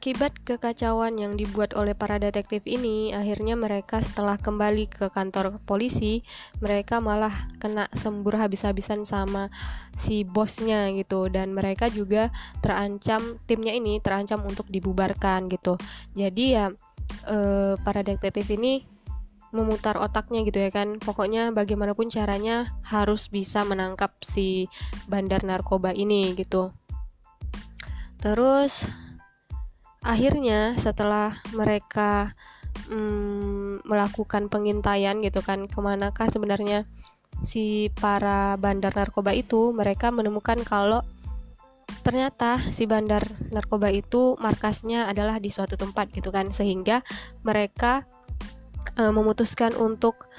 Akibat 0.00 0.32
kekacauan 0.48 1.20
yang 1.20 1.36
dibuat 1.36 1.76
oleh 1.76 1.92
para 1.92 2.16
detektif 2.16 2.64
ini, 2.64 3.12
akhirnya 3.12 3.52
mereka 3.52 4.00
setelah 4.00 4.40
kembali 4.40 4.88
ke 4.88 5.12
kantor 5.12 5.60
polisi, 5.68 6.24
mereka 6.56 7.04
malah 7.04 7.28
kena 7.60 7.84
sembur 7.92 8.32
habis-habisan 8.40 9.04
sama 9.04 9.52
si 9.92 10.24
bosnya 10.24 10.88
gitu 10.96 11.28
dan 11.28 11.52
mereka 11.52 11.92
juga 11.92 12.32
terancam 12.64 13.44
timnya 13.44 13.76
ini 13.76 14.00
terancam 14.00 14.40
untuk 14.48 14.72
dibubarkan 14.72 15.52
gitu. 15.52 15.76
Jadi 16.16 16.44
ya 16.56 16.72
eh, 17.28 17.76
para 17.76 18.00
detektif 18.00 18.48
ini 18.48 18.88
memutar 19.52 20.00
otaknya 20.00 20.48
gitu 20.48 20.64
ya 20.64 20.72
kan. 20.72 20.96
Pokoknya 20.96 21.52
bagaimanapun 21.52 22.08
caranya 22.08 22.72
harus 22.88 23.28
bisa 23.28 23.68
menangkap 23.68 24.16
si 24.24 24.64
bandar 25.12 25.44
narkoba 25.44 25.92
ini 25.92 26.32
gitu. 26.40 26.72
Terus 28.16 28.88
akhirnya 30.00 30.76
setelah 30.80 31.36
mereka 31.52 32.32
mm, 32.88 33.84
melakukan 33.84 34.48
pengintaian 34.48 35.20
gitu 35.20 35.44
kan 35.44 35.68
ke 35.68 35.78
manakah 35.80 36.28
sebenarnya 36.32 36.88
si 37.44 37.88
para 37.96 38.56
bandar 38.56 38.92
narkoba 38.96 39.32
itu? 39.36 39.72
Mereka 39.72 40.12
menemukan 40.12 40.60
kalau 40.64 41.04
ternyata 42.00 42.56
si 42.72 42.86
bandar 42.88 43.22
narkoba 43.52 43.92
itu 43.92 44.38
markasnya 44.40 45.10
adalah 45.10 45.36
di 45.36 45.52
suatu 45.52 45.76
tempat 45.76 46.08
gitu 46.14 46.32
kan 46.32 46.48
sehingga 46.54 47.04
mereka 47.44 48.08
e, 48.96 49.02
memutuskan 49.10 49.74
untuk 49.76 50.30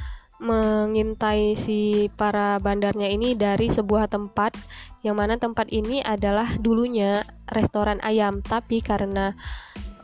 mengintai 0.42 1.54
si 1.54 2.10
para 2.18 2.58
bandarnya 2.58 3.14
ini 3.14 3.38
dari 3.38 3.70
sebuah 3.70 4.10
tempat 4.10 4.58
yang 5.02 5.18
mana 5.18 5.38
tempat 5.38 5.70
ini 5.74 6.06
adalah 6.06 6.46
dulunya 6.62 7.26
restoran 7.50 7.98
ayam 8.06 8.46
tapi 8.46 8.82
karena 8.86 9.34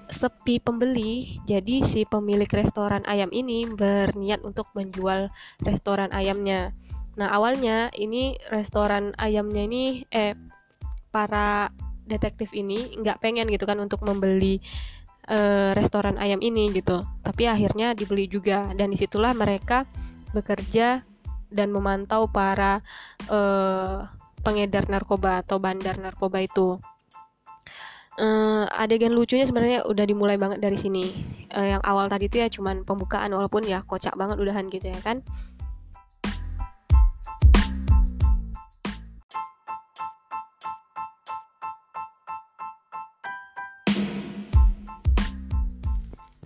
sepi 0.08 0.64
pembeli 0.64 1.38
jadi 1.44 1.84
si 1.84 2.08
pemilik 2.08 2.48
restoran 2.50 3.04
ayam 3.06 3.28
ini 3.30 3.68
berniat 3.68 4.42
untuk 4.42 4.72
menjual 4.74 5.30
restoran 5.62 6.10
ayamnya. 6.16 6.72
Nah 7.20 7.30
awalnya 7.34 7.92
ini 7.94 8.40
restoran 8.50 9.12
ayamnya 9.20 9.68
ini 9.68 10.08
eh 10.10 10.34
para 11.12 11.70
detektif 12.08 12.56
ini 12.56 12.96
nggak 13.04 13.20
pengen 13.20 13.52
gitu 13.52 13.68
kan 13.68 13.78
untuk 13.84 14.00
membeli 14.08 14.64
uh, 15.28 15.76
restoran 15.76 16.16
ayam 16.18 16.40
ini 16.40 16.72
gitu. 16.72 17.04
Tapi 17.22 17.52
akhirnya 17.52 17.92
dibeli 17.92 18.32
juga 18.32 18.72
dan 18.74 18.96
di 18.96 18.98
situlah 18.98 19.36
mereka 19.36 19.84
bekerja 20.32 21.04
dan 21.52 21.68
memantau 21.72 22.28
para 22.32 22.80
uh, 23.28 24.08
pengedar 24.48 24.88
narkoba 24.88 25.44
atau 25.44 25.60
bandar 25.60 26.00
narkoba 26.00 26.40
itu. 26.40 26.80
Uh, 28.18 28.66
adegan 28.74 29.14
lucunya 29.14 29.46
sebenarnya 29.46 29.84
udah 29.84 30.06
dimulai 30.08 30.40
banget 30.40 30.64
dari 30.64 30.80
sini. 30.80 31.12
Uh, 31.52 31.76
yang 31.76 31.84
awal 31.84 32.08
tadi 32.08 32.32
itu 32.32 32.40
ya 32.40 32.48
cuman 32.48 32.88
pembukaan 32.88 33.30
walaupun 33.36 33.68
ya 33.68 33.84
kocak 33.84 34.16
banget 34.16 34.40
udahan 34.40 34.72
gitu 34.72 34.88
ya 34.88 35.04
kan. 35.04 35.20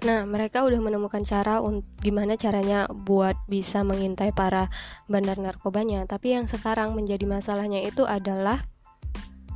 Nah, 0.01 0.25
mereka 0.25 0.65
udah 0.65 0.81
menemukan 0.81 1.21
cara 1.21 1.61
untuk 1.61 1.85
gimana 2.01 2.33
caranya 2.33 2.89
buat 2.89 3.37
bisa 3.45 3.85
mengintai 3.85 4.33
para 4.33 4.65
bandar 5.05 5.37
narkobanya. 5.37 6.09
Tapi 6.09 6.33
yang 6.33 6.49
sekarang 6.49 6.97
menjadi 6.97 7.21
masalahnya 7.29 7.85
itu 7.85 8.09
adalah 8.09 8.65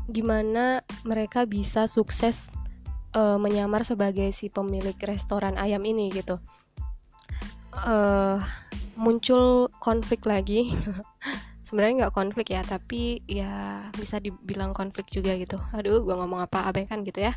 gimana 0.05 0.85
mereka 1.01 1.49
bisa 1.49 1.89
sukses 1.89 2.53
uh, 3.17 3.41
menyamar 3.41 3.81
sebagai 3.81 4.29
si 4.29 4.53
pemilik 4.53 4.93
restoran 5.01 5.57
ayam 5.57 5.81
ini 5.81 6.13
gitu. 6.13 6.37
Uh, 7.73 8.37
muncul 8.95 9.67
konflik 9.81 10.23
lagi 10.29 10.71
sebenarnya 11.75 12.07
nggak 12.07 12.15
konflik 12.15 12.55
ya 12.55 12.63
tapi 12.63 13.19
ya 13.27 13.83
bisa 13.99 14.23
dibilang 14.23 14.71
konflik 14.71 15.11
juga 15.11 15.35
gitu. 15.35 15.59
Aduh 15.75 16.07
gue 16.07 16.15
ngomong 16.15 16.47
apa 16.47 16.71
abaikan 16.71 17.03
gitu 17.03 17.27
ya. 17.27 17.35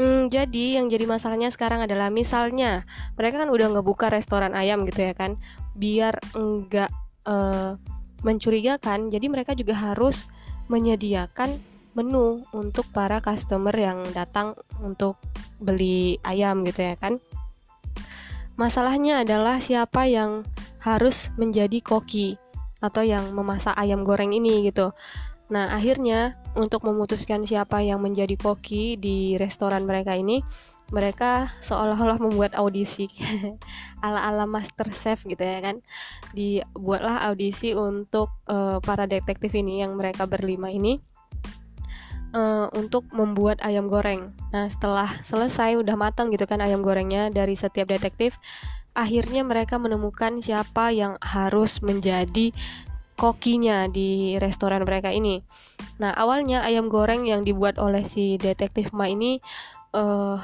Hmm, 0.00 0.32
jadi 0.32 0.80
yang 0.80 0.88
jadi 0.88 1.04
masalahnya 1.04 1.52
sekarang 1.52 1.84
adalah 1.84 2.08
misalnya 2.08 2.88
mereka 3.20 3.44
kan 3.44 3.52
udah 3.52 3.68
ngebuka 3.76 4.08
restoran 4.08 4.56
ayam 4.56 4.88
gitu 4.88 5.04
ya 5.04 5.12
kan 5.12 5.36
biar 5.76 6.16
enggak 6.32 6.88
uh, 7.28 7.76
mencurigakan 8.24 9.12
jadi 9.12 9.28
mereka 9.28 9.52
juga 9.52 9.76
harus 9.76 10.24
menyediakan 10.72 11.60
menu 11.92 12.40
untuk 12.56 12.88
para 12.96 13.20
customer 13.20 13.76
yang 13.76 14.00
datang 14.16 14.56
untuk 14.80 15.20
beli 15.60 16.16
ayam 16.24 16.64
gitu 16.64 16.80
ya 16.80 16.96
kan. 16.96 17.20
Masalahnya 18.56 19.20
adalah 19.20 19.60
siapa 19.60 20.08
yang 20.08 20.48
harus 20.80 21.28
menjadi 21.36 21.84
koki 21.84 22.39
atau 22.80 23.04
yang 23.04 23.32
memasak 23.36 23.76
ayam 23.76 24.02
goreng 24.02 24.32
ini 24.32 24.68
gitu. 24.68 24.92
Nah, 25.50 25.74
akhirnya 25.74 26.38
untuk 26.54 26.86
memutuskan 26.86 27.42
siapa 27.42 27.82
yang 27.82 27.98
menjadi 27.98 28.38
koki 28.38 28.94
di 28.96 29.34
restoran 29.34 29.82
mereka 29.82 30.14
ini, 30.14 30.40
mereka 30.94 31.50
seolah-olah 31.62 32.18
membuat 32.18 32.54
audisi 32.58 33.06
ala-ala 34.04 34.46
master 34.46 34.90
chef 34.90 35.26
gitu 35.26 35.42
ya 35.42 35.58
kan. 35.62 35.82
Dibuatlah 36.34 37.26
audisi 37.26 37.74
untuk 37.74 38.30
uh, 38.46 38.78
para 38.82 39.10
detektif 39.10 39.54
ini 39.58 39.82
yang 39.82 39.98
mereka 39.98 40.26
berlima 40.26 40.70
ini 40.70 41.02
uh, 42.34 42.66
untuk 42.74 43.06
membuat 43.10 43.62
ayam 43.62 43.86
goreng. 43.90 44.34
Nah, 44.54 44.70
setelah 44.70 45.10
selesai 45.22 45.78
udah 45.78 45.94
matang 45.98 46.30
gitu 46.30 46.46
kan 46.46 46.62
ayam 46.62 46.82
gorengnya 46.82 47.30
dari 47.30 47.54
setiap 47.58 47.90
detektif, 47.90 48.38
akhirnya 48.94 49.46
mereka 49.46 49.78
menemukan 49.78 50.42
siapa 50.42 50.90
yang 50.90 51.16
harus 51.22 51.80
menjadi 51.80 52.50
kokinya 53.20 53.84
di 53.92 54.40
restoran 54.40 54.82
mereka 54.88 55.12
ini. 55.12 55.44
Nah, 56.00 56.16
awalnya 56.16 56.64
ayam 56.64 56.88
goreng 56.88 57.28
yang 57.28 57.44
dibuat 57.44 57.76
oleh 57.76 58.00
si 58.00 58.40
detektif 58.40 58.96
Ma 58.96 59.12
ini 59.12 59.44
uh, 59.92 60.40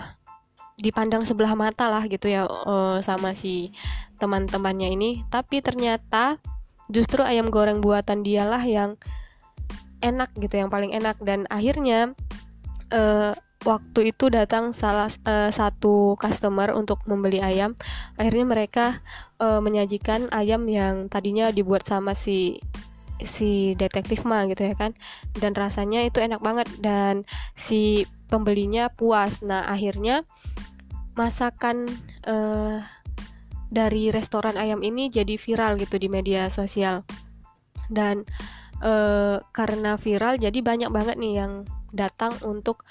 dipandang 0.77 1.25
sebelah 1.25 1.57
mata 1.57 1.89
lah 1.89 2.05
gitu 2.05 2.29
ya 2.29 2.45
uh, 2.45 3.01
sama 3.01 3.33
si 3.33 3.73
teman-temannya 4.21 4.93
ini, 4.93 5.11
tapi 5.33 5.65
ternyata 5.65 6.37
justru 6.93 7.25
ayam 7.25 7.49
goreng 7.49 7.81
buatan 7.81 8.21
dialah 8.21 8.61
yang 8.61 9.01
enak 10.05 10.29
gitu, 10.37 10.61
yang 10.61 10.69
paling 10.69 10.93
enak 10.93 11.17
dan 11.25 11.49
akhirnya 11.49 12.13
uh, 12.93 13.33
waktu 13.67 14.15
itu 14.15 14.31
datang 14.31 14.71
salah 14.71 15.11
uh, 15.27 15.51
satu 15.51 16.15
customer 16.21 16.71
untuk 16.77 17.03
membeli 17.11 17.43
ayam. 17.43 17.75
Akhirnya 18.15 18.47
mereka 18.47 18.87
uh, 19.43 19.59
menyajikan 19.59 20.31
ayam 20.31 20.71
yang 20.71 21.11
tadinya 21.11 21.51
dibuat 21.51 21.83
sama 21.83 22.15
si 22.15 22.63
si 23.17 23.73
detektif 23.81 24.23
mah 24.23 24.47
gitu 24.47 24.71
ya 24.71 24.75
kan. 24.79 24.93
Dan 25.35 25.57
rasanya 25.57 26.07
itu 26.07 26.23
enak 26.23 26.39
banget 26.45 26.69
dan 26.79 27.27
si 27.59 28.07
pembelinya 28.31 28.93
puas. 28.93 29.43
Nah, 29.43 29.67
akhirnya 29.67 30.23
masakan 31.17 31.89
uh, 32.29 32.79
dari 33.73 34.15
restoran 34.15 34.55
ayam 34.55 34.85
ini 34.85 35.11
jadi 35.11 35.35
viral 35.35 35.81
gitu 35.81 35.99
di 35.99 36.07
media 36.07 36.47
sosial. 36.53 37.03
Dan 37.91 38.23
uh, 38.85 39.43
karena 39.51 39.97
viral 39.97 40.39
jadi 40.39 40.59
banyak 40.61 40.91
banget 40.93 41.17
nih 41.19 41.35
yang 41.43 41.53
datang 41.97 42.37
untuk 42.45 42.85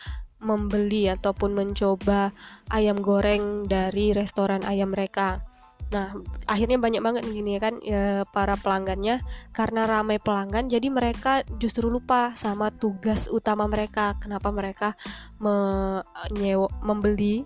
membeli 0.43 1.07
ataupun 1.07 1.55
mencoba 1.55 2.35
ayam 2.69 2.99
goreng 2.99 3.65
dari 3.65 4.11
restoran 4.11 4.61
ayam 4.67 4.91
mereka. 4.91 5.41
Nah, 5.93 6.17
akhirnya 6.49 6.81
banyak 6.81 7.01
banget 7.01 7.23
gini 7.29 7.61
kan 7.61 7.77
ya, 7.85 8.25
para 8.33 8.57
pelanggannya 8.57 9.21
karena 9.53 9.85
ramai 9.85 10.17
pelanggan 10.17 10.65
jadi 10.65 10.89
mereka 10.89 11.45
justru 11.61 11.93
lupa 11.93 12.33
sama 12.33 12.73
tugas 12.73 13.29
utama 13.29 13.69
mereka. 13.69 14.17
Kenapa 14.17 14.49
mereka 14.49 14.97
menyewa, 15.37 16.67
membeli 16.81 17.45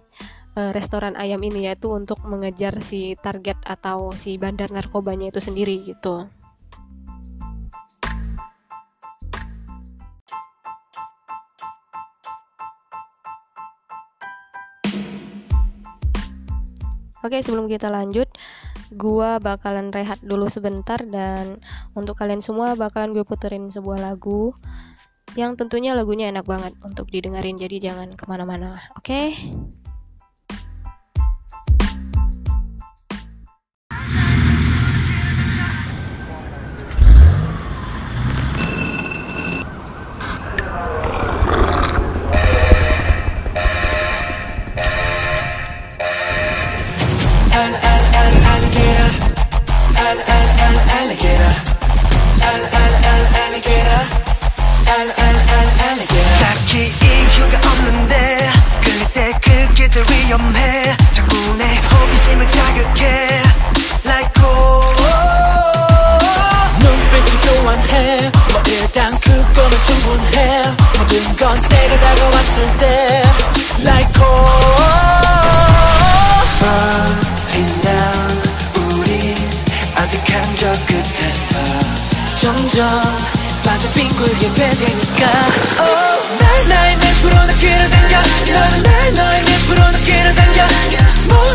uh, 0.56 0.72
restoran 0.72 1.19
ayam 1.19 1.43
ini 1.43 1.67
yaitu 1.67 1.91
untuk 1.91 2.24
mengejar 2.24 2.80
si 2.80 3.19
target 3.19 3.60
atau 3.67 4.15
si 4.15 4.39
bandar 4.39 4.72
narkobanya 4.72 5.36
itu 5.36 5.43
sendiri 5.43 5.84
gitu. 5.84 6.32
Oke, 17.19 17.43
sebelum 17.43 17.67
kita 17.67 17.91
lanjut, 17.91 18.32
gua 18.95 19.43
bakalan 19.43 19.91
rehat 19.91 20.23
dulu 20.23 20.47
sebentar 20.47 21.03
dan 21.03 21.60
untuk 21.91 22.15
kalian 22.15 22.39
semua 22.39 22.79
bakalan 22.79 23.12
gue 23.12 23.27
puterin 23.27 23.67
sebuah 23.67 23.99
lagu 23.99 24.55
yang 25.38 25.53
tentunya 25.53 25.93
lagunya 25.93 26.32
enak 26.32 26.47
banget 26.47 26.73
untuk 26.82 27.12
didengarin, 27.12 27.60
jadi 27.60 27.91
jangan 27.91 28.17
ke 28.17 28.25
mana-mana. 28.25 28.82
Oke? 28.97 29.36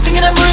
thinking 0.04 0.22
I'm 0.22 0.43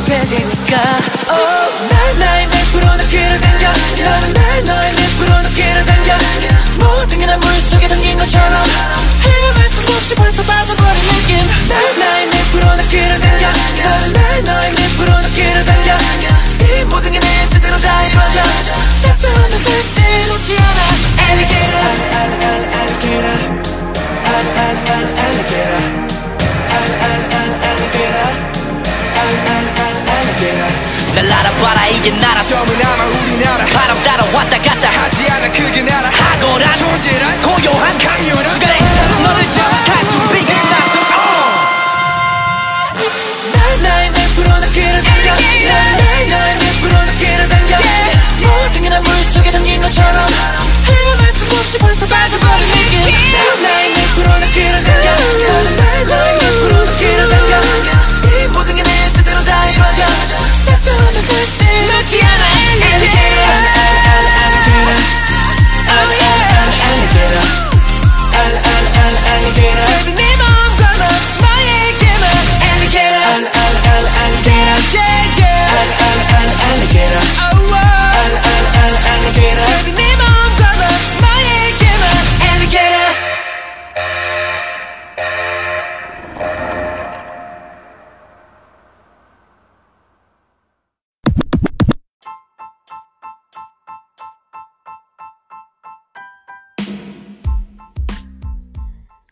되니까. 0.00 0.78
Oh, 1.28 1.41
크게 35.52 35.82
날아하거나 35.82 36.72
존재란 36.74 37.40
고요한 37.42 37.98
강렬 37.98 38.41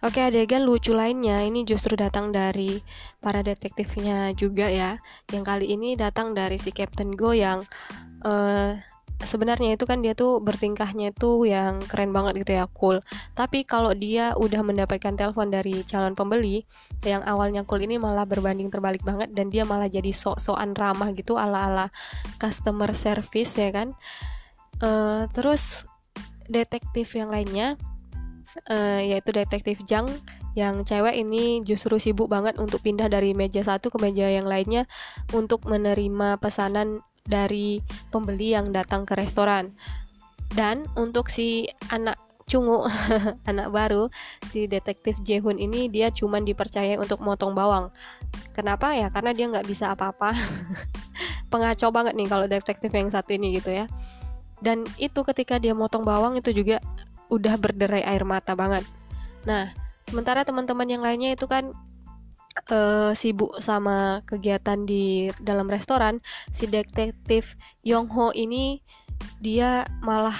Oke, 0.00 0.24
adegan 0.24 0.64
lucu 0.64 0.96
lainnya 0.96 1.44
ini 1.44 1.60
justru 1.68 1.92
datang 1.92 2.32
dari 2.32 2.80
para 3.20 3.44
detektifnya 3.44 4.32
juga 4.32 4.64
ya. 4.72 4.96
Yang 5.28 5.44
kali 5.44 5.66
ini 5.76 5.92
datang 5.92 6.32
dari 6.32 6.56
si 6.56 6.72
Captain 6.72 7.12
Go 7.12 7.36
yang 7.36 7.68
uh, 8.24 8.72
sebenarnya 9.20 9.76
itu 9.76 9.84
kan 9.84 10.00
dia 10.00 10.16
tuh 10.16 10.40
bertingkahnya 10.40 11.12
itu 11.12 11.44
yang 11.44 11.84
keren 11.84 12.16
banget 12.16 12.40
gitu 12.40 12.52
ya, 12.56 12.64
cool. 12.72 13.04
Tapi 13.36 13.68
kalau 13.68 13.92
dia 13.92 14.32
udah 14.40 14.64
mendapatkan 14.64 15.20
telepon 15.20 15.52
dari 15.52 15.84
calon 15.84 16.16
pembeli 16.16 16.64
yang 17.04 17.20
awalnya 17.28 17.68
cool 17.68 17.84
ini 17.84 18.00
malah 18.00 18.24
berbanding 18.24 18.72
terbalik 18.72 19.04
banget 19.04 19.36
dan 19.36 19.52
dia 19.52 19.68
malah 19.68 19.92
jadi 19.92 20.16
sok-sokan 20.16 20.72
ramah 20.80 21.12
gitu 21.12 21.36
ala-ala 21.36 21.92
customer 22.40 22.88
service 22.96 23.52
ya 23.60 23.68
kan. 23.68 23.92
Uh, 24.80 25.28
terus 25.36 25.84
detektif 26.48 27.12
yang 27.12 27.28
lainnya 27.28 27.76
uh, 28.70 29.00
yaitu 29.00 29.30
detektif 29.30 29.82
Jang 29.86 30.08
yang 30.58 30.82
cewek 30.82 31.14
ini 31.14 31.62
justru 31.62 31.96
sibuk 32.02 32.26
banget 32.26 32.58
untuk 32.58 32.82
pindah 32.82 33.06
dari 33.06 33.32
meja 33.32 33.62
satu 33.62 33.88
ke 33.88 33.98
meja 34.02 34.26
yang 34.26 34.50
lainnya 34.50 34.90
untuk 35.30 35.66
menerima 35.66 36.42
pesanan 36.42 37.02
dari 37.26 37.78
pembeli 38.10 38.56
yang 38.56 38.74
datang 38.74 39.06
ke 39.06 39.14
restoran. 39.14 39.76
Dan 40.50 40.90
untuk 40.98 41.30
si 41.30 41.70
anak 41.94 42.18
cungu, 42.50 42.82
anak 43.50 43.70
baru, 43.70 44.10
si 44.50 44.66
detektif 44.66 45.14
Jehun 45.22 45.62
ini 45.62 45.86
dia 45.86 46.10
cuma 46.10 46.42
dipercaya 46.42 46.98
untuk 46.98 47.22
motong 47.22 47.54
bawang. 47.54 47.94
Kenapa 48.50 48.90
ya? 48.98 49.06
Karena 49.14 49.30
dia 49.30 49.46
nggak 49.46 49.66
bisa 49.70 49.94
apa-apa. 49.94 50.34
Pengacau 51.54 51.94
banget 51.94 52.18
nih 52.18 52.26
kalau 52.26 52.50
detektif 52.50 52.90
yang 52.90 53.14
satu 53.14 53.38
ini 53.38 53.54
gitu 53.62 53.70
ya. 53.70 53.86
Dan 54.60 54.84
itu 55.00 55.22
ketika 55.24 55.56
dia 55.56 55.72
motong 55.72 56.02
bawang 56.04 56.36
itu 56.36 56.50
juga 56.52 56.82
udah 57.30 57.54
berderai 57.56 58.02
air 58.04 58.26
mata 58.26 58.52
banget. 58.58 58.84
Nah, 59.46 59.72
sementara 60.04 60.44
teman-teman 60.44 60.90
yang 60.90 61.02
lainnya 61.02 61.32
itu 61.32 61.46
kan 61.46 61.72
uh, 62.68 63.14
sibuk 63.14 63.56
sama 63.62 64.20
kegiatan 64.26 64.84
di 64.84 65.30
dalam 65.40 65.70
restoran, 65.70 66.18
si 66.50 66.66
detektif 66.66 67.54
Yongho 67.86 68.34
ini 68.34 68.82
dia 69.40 69.86
malah 70.02 70.36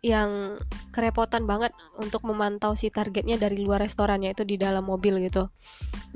yang 0.00 0.56
kerepotan 0.96 1.44
banget 1.44 1.76
untuk 2.00 2.24
memantau 2.24 2.72
si 2.72 2.88
targetnya 2.88 3.36
dari 3.36 3.60
luar 3.60 3.84
restoran 3.84 4.24
yaitu 4.24 4.48
di 4.48 4.56
dalam 4.56 4.88
mobil 4.88 5.20
gitu. 5.20 5.52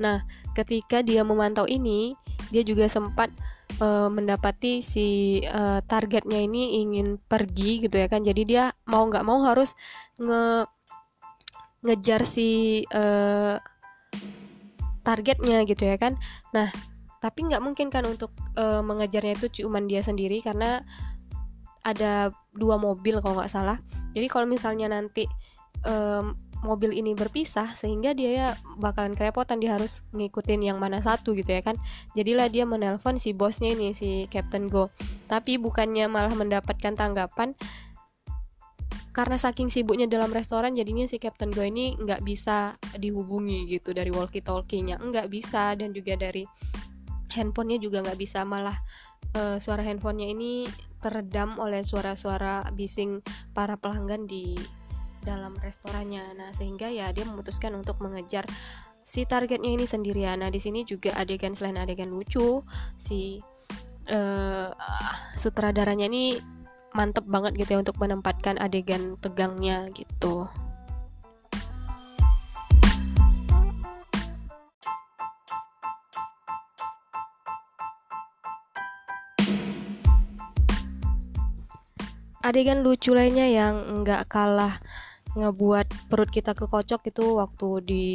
Nah, 0.01 0.25
ketika 0.57 1.05
dia 1.05 1.21
memantau 1.21 1.69
ini, 1.69 2.17
dia 2.49 2.65
juga 2.65 2.89
sempat 2.89 3.29
uh, 3.81 4.07
mendapati 4.11 4.79
si 4.79 5.39
uh, 5.45 5.81
targetnya 5.85 6.39
ini 6.41 6.81
ingin 6.83 7.17
pergi 7.17 7.85
gitu 7.85 7.95
ya 7.99 8.07
kan. 8.07 8.21
Jadi 8.23 8.41
dia 8.47 8.73
mau 8.89 9.05
nggak 9.07 9.25
mau 9.25 9.41
harus 9.43 9.73
nge 10.17 10.69
ngejar 11.85 12.21
si 12.25 12.81
uh, 12.93 13.57
targetnya 15.05 15.65
gitu 15.69 15.85
ya 15.85 15.97
kan. 16.01 16.17
Nah 16.53 16.69
tapi 17.21 17.45
nggak 17.49 17.63
mungkin 17.63 17.89
kan 17.89 18.05
untuk 18.05 18.29
uh, 18.57 18.85
mengejarnya 18.85 19.33
itu 19.37 19.65
cuma 19.65 19.81
dia 19.81 20.05
sendiri 20.05 20.45
karena 20.45 20.85
ada 21.85 22.33
dua 22.53 22.81
mobil 22.81 23.21
kalau 23.21 23.37
nggak 23.41 23.53
salah. 23.53 23.77
Jadi 24.17 24.25
kalau 24.29 24.49
misalnya 24.49 24.89
nanti 24.89 25.29
um, 25.85 26.33
mobil 26.63 26.95
ini 26.95 27.11
berpisah 27.17 27.75
sehingga 27.75 28.15
dia 28.15 28.29
ya 28.31 28.47
bakalan 28.79 29.17
kerepotan 29.17 29.59
dia 29.59 29.75
harus 29.75 30.05
ngikutin 30.15 30.63
yang 30.63 30.77
mana 30.79 31.03
satu 31.03 31.35
gitu 31.35 31.51
ya 31.51 31.61
kan. 31.65 31.75
Jadilah 32.15 32.47
dia 32.47 32.63
menelpon 32.63 33.19
si 33.19 33.35
bosnya 33.35 33.75
ini 33.75 33.91
si 33.91 34.29
Captain 34.31 34.71
Go. 34.71 34.87
Tapi 35.27 35.59
bukannya 35.59 36.07
malah 36.07 36.31
mendapatkan 36.31 36.95
tanggapan 36.95 37.57
karena 39.15 39.39
saking 39.39 39.71
sibuknya 39.71 40.11
dalam 40.11 40.27
restoran 40.35 40.75
jadinya 40.75 41.07
si 41.07 41.23
Captain 41.23 41.47
Go 41.47 41.63
ini 41.63 41.95
nggak 41.95 42.27
bisa 42.27 42.75
dihubungi 42.99 43.63
gitu 43.71 43.95
dari 43.95 44.11
walkie 44.11 44.43
talkie-nya 44.43 44.99
nggak 44.99 45.31
bisa 45.31 45.71
dan 45.79 45.95
juga 45.95 46.19
dari 46.19 46.43
handphonenya 47.31 47.79
juga 47.79 48.03
nggak 48.03 48.19
bisa. 48.19 48.43
Malah 48.43 48.75
uh, 49.39 49.57
suara 49.59 49.83
handphonenya 49.83 50.27
ini 50.35 50.51
teredam 50.99 51.61
oleh 51.61 51.85
suara-suara 51.85 52.65
bising 52.73 53.21
para 53.53 53.77
pelanggan 53.77 54.25
di 54.25 54.57
dalam 55.25 55.57
restorannya. 55.57 56.37
Nah, 56.37 56.53
sehingga 56.53 56.87
ya 56.87 57.09
dia 57.09 57.25
memutuskan 57.25 57.73
untuk 57.73 57.97
mengejar 57.99 58.45
si 59.01 59.25
targetnya 59.25 59.73
ini 59.73 59.89
sendirian. 59.89 60.45
Nah, 60.45 60.53
di 60.53 60.61
sini 60.61 60.85
juga 60.85 61.17
adegan 61.17 61.57
selain 61.57 61.81
adegan 61.81 62.13
lucu, 62.13 62.61
si 62.95 63.41
uh, 64.13 64.69
sutradaranya 65.33 66.05
ini 66.05 66.37
mantep 66.95 67.27
banget 67.27 67.59
gitu 67.59 67.75
ya 67.75 67.79
untuk 67.83 67.99
menempatkan 67.99 68.55
adegan 68.55 69.19
tegangnya 69.19 69.89
gitu. 69.91 70.47
Adegan 82.45 82.85
lucu 82.85 83.09
lainnya 83.09 83.49
yang 83.49 84.05
nggak 84.05 84.29
kalah 84.29 84.77
ngebuat 85.35 86.07
perut 86.07 86.31
kita 86.31 86.55
kekocok 86.55 87.11
itu 87.11 87.23
waktu 87.35 87.69
di 87.83 88.05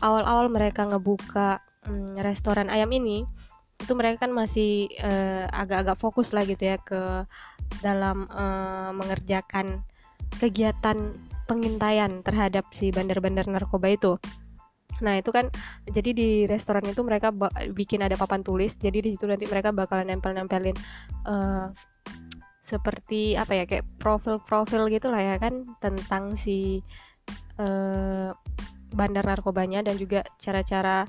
awal-awal 0.00 0.48
mereka 0.48 0.88
ngebuka 0.88 1.60
hmm, 1.86 2.18
restoran 2.24 2.72
ayam 2.72 2.88
ini 2.90 3.24
itu 3.82 3.92
mereka 3.98 4.24
kan 4.26 4.32
masih 4.32 4.86
uh, 5.02 5.50
agak-agak 5.50 5.98
fokus 5.98 6.30
lah 6.30 6.46
gitu 6.46 6.70
ya 6.70 6.78
ke 6.78 7.26
dalam 7.82 8.30
uh, 8.30 8.94
mengerjakan 8.94 9.82
kegiatan 10.38 11.18
pengintaian 11.50 12.22
terhadap 12.22 12.64
si 12.70 12.94
bandar-bandar 12.94 13.44
narkoba 13.50 13.90
itu. 13.90 14.16
Nah 15.02 15.18
itu 15.18 15.34
kan 15.34 15.50
jadi 15.90 16.14
di 16.14 16.28
restoran 16.46 16.86
itu 16.86 17.02
mereka 17.02 17.34
bikin 17.74 18.06
ada 18.06 18.14
papan 18.14 18.46
tulis, 18.46 18.78
jadi 18.78 19.02
di 19.02 19.18
situ 19.18 19.26
nanti 19.26 19.50
mereka 19.50 19.74
bakalan 19.74 20.14
nempel-nempelin 20.14 20.78
uh, 21.26 21.74
seperti 22.72 23.36
apa 23.36 23.52
ya 23.52 23.64
kayak 23.68 23.84
profil-profil 24.00 24.88
gitu 24.88 25.12
lah 25.12 25.20
ya 25.20 25.36
kan 25.36 25.68
tentang 25.84 26.40
si 26.40 26.80
uh, 27.60 28.32
bandar 28.96 29.24
narkobanya 29.28 29.84
dan 29.84 30.00
juga 30.00 30.24
cara-cara 30.40 31.04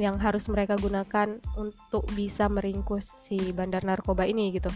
yang 0.00 0.16
harus 0.16 0.48
mereka 0.48 0.76
gunakan 0.80 1.40
untuk 1.56 2.04
bisa 2.16 2.48
meringkus 2.48 3.08
si 3.28 3.52
bandar 3.52 3.84
narkoba 3.84 4.24
ini 4.24 4.52
gitu. 4.52 4.72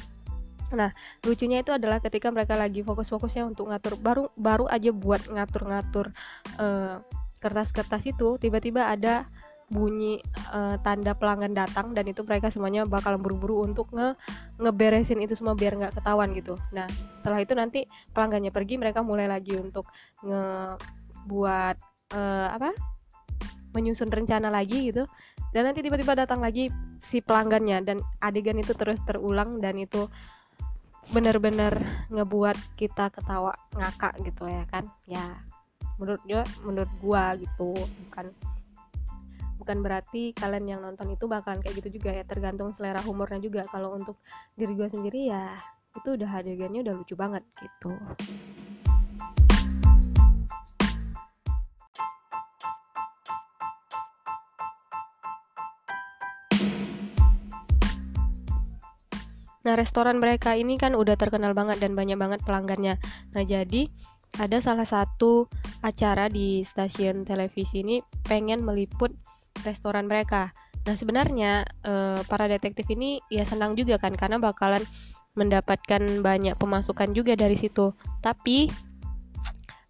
Nah, 0.74 0.90
lucunya 1.24 1.62
itu 1.62 1.70
adalah 1.72 2.02
ketika 2.02 2.28
mereka 2.28 2.58
lagi 2.58 2.84
fokus-fokusnya 2.84 3.46
untuk 3.46 3.70
ngatur 3.70 3.94
baru 4.00 4.24
baru 4.34 4.66
aja 4.68 4.90
buat 4.90 5.22
ngatur-ngatur 5.28 6.12
uh, 6.60 7.00
kertas-kertas 7.40 8.04
itu, 8.08 8.40
tiba-tiba 8.40 8.88
ada 8.88 9.28
bunyi 9.72 10.20
uh, 10.52 10.76
tanda 10.84 11.16
pelanggan 11.16 11.56
datang 11.56 11.96
dan 11.96 12.04
itu 12.04 12.20
mereka 12.20 12.52
semuanya 12.52 12.84
bakal 12.84 13.16
buru-buru 13.16 13.64
untuk 13.64 13.88
nge 13.96 14.12
ngeberesin 14.60 15.24
itu 15.24 15.32
semua 15.32 15.56
biar 15.56 15.74
nggak 15.80 15.96
ketahuan 15.96 16.36
gitu. 16.36 16.60
Nah 16.76 16.84
setelah 17.20 17.40
itu 17.40 17.52
nanti 17.56 17.80
pelanggannya 18.12 18.52
pergi 18.52 18.76
mereka 18.76 19.00
mulai 19.00 19.24
lagi 19.24 19.56
untuk 19.56 19.88
ngebuat 20.20 21.76
uh, 22.12 22.48
apa? 22.52 22.76
Menyusun 23.72 24.12
rencana 24.12 24.52
lagi 24.52 24.92
gitu. 24.92 25.08
Dan 25.50 25.70
nanti 25.70 25.80
tiba-tiba 25.80 26.18
datang 26.18 26.42
lagi 26.42 26.68
si 27.00 27.24
pelanggannya 27.24 27.82
dan 27.82 27.98
adegan 28.20 28.58
itu 28.58 28.74
terus 28.76 29.00
terulang 29.06 29.62
dan 29.62 29.78
itu 29.80 30.10
benar-benar 31.12 31.84
ngebuat 32.08 32.56
kita 32.80 33.12
ketawa 33.12 33.52
ngakak 33.72 34.12
gitu 34.28 34.44
ya 34.44 34.64
kan? 34.68 34.84
Ya 35.08 35.24
menurut 35.96 36.20
dia 36.26 36.42
menurut 36.66 36.90
gua 37.00 37.38
gitu 37.38 37.72
bukan 38.10 38.34
bukan 39.64 39.80
berarti 39.80 40.36
kalian 40.36 40.76
yang 40.76 40.80
nonton 40.84 41.16
itu 41.16 41.24
bakalan 41.24 41.64
kayak 41.64 41.80
gitu 41.80 41.96
juga 41.96 42.12
ya 42.12 42.20
tergantung 42.28 42.76
selera 42.76 43.00
humornya 43.00 43.40
juga 43.40 43.64
kalau 43.64 43.96
untuk 43.96 44.20
diri 44.60 44.76
gue 44.76 44.92
sendiri 44.92 45.32
ya 45.32 45.56
itu 45.96 46.20
udah 46.20 46.28
adegannya 46.36 46.84
udah 46.84 46.94
lucu 47.00 47.16
banget 47.16 47.40
gitu 47.56 47.96
Nah, 59.64 59.80
restoran 59.80 60.20
mereka 60.20 60.52
ini 60.60 60.76
kan 60.76 60.92
udah 60.92 61.16
terkenal 61.16 61.56
banget 61.56 61.80
dan 61.80 61.96
banyak 61.96 62.20
banget 62.20 62.44
pelanggannya. 62.44 63.00
Nah, 63.32 63.42
jadi 63.48 63.88
ada 64.36 64.60
salah 64.60 64.84
satu 64.84 65.48
acara 65.80 66.28
di 66.28 66.60
stasiun 66.60 67.24
televisi 67.24 67.80
ini 67.80 68.04
pengen 68.28 68.60
meliput 68.60 69.16
restoran 69.62 70.10
mereka. 70.10 70.50
Nah 70.84 70.98
sebenarnya 70.98 71.64
uh, 71.86 72.20
para 72.26 72.50
detektif 72.50 72.84
ini 72.90 73.22
ya 73.30 73.46
senang 73.46 73.78
juga 73.78 73.96
kan 73.96 74.12
karena 74.12 74.42
bakalan 74.42 74.82
mendapatkan 75.34 76.02
banyak 76.22 76.54
pemasukan 76.58 77.14
juga 77.14 77.38
dari 77.38 77.54
situ. 77.54 77.94
Tapi 78.18 78.70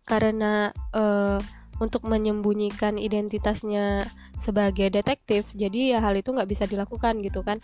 karena 0.05 0.68
uh, 0.92 1.40
untuk 1.81 2.07
menyembunyikan 2.07 3.00
identitasnya 3.00 4.07
sebagai 4.38 4.92
detektif, 4.92 5.50
jadi 5.57 5.96
ya 5.96 5.98
hal 6.05 6.14
itu 6.14 6.31
nggak 6.31 6.48
bisa 6.48 6.64
dilakukan 6.68 7.24
gitu 7.24 7.40
kan. 7.42 7.59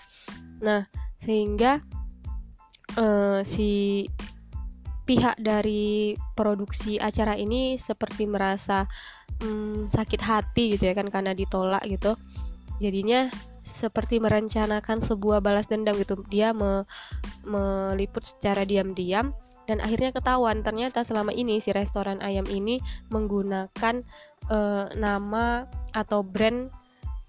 Nah 0.65 0.89
sehingga 1.21 1.85
uh, 2.97 3.45
si 3.45 4.09
pihak 5.11 5.43
dari 5.43 6.15
produksi 6.39 7.03
acara 7.03 7.35
ini 7.35 7.75
seperti 7.75 8.31
merasa 8.31 8.87
hmm, 9.43 9.91
sakit 9.91 10.23
hati 10.23 10.79
gitu 10.79 10.87
ya 10.87 10.95
kan 10.95 11.11
karena 11.11 11.35
ditolak 11.35 11.83
gitu. 11.91 12.15
Jadinya 12.79 13.27
seperti 13.67 14.23
merencanakan 14.23 15.03
sebuah 15.03 15.43
balas 15.43 15.67
dendam 15.67 15.99
gitu. 15.99 16.23
Dia 16.31 16.55
me, 16.55 16.87
meliput 17.43 18.23
secara 18.23 18.63
diam-diam 18.63 19.35
dan 19.67 19.83
akhirnya 19.83 20.15
ketahuan. 20.15 20.63
Ternyata 20.63 21.03
selama 21.03 21.35
ini 21.35 21.59
si 21.59 21.75
restoran 21.75 22.23
ayam 22.23 22.47
ini 22.47 22.79
menggunakan 23.11 24.07
uh, 24.47 24.95
nama 24.95 25.67
atau 25.91 26.23
brand 26.23 26.71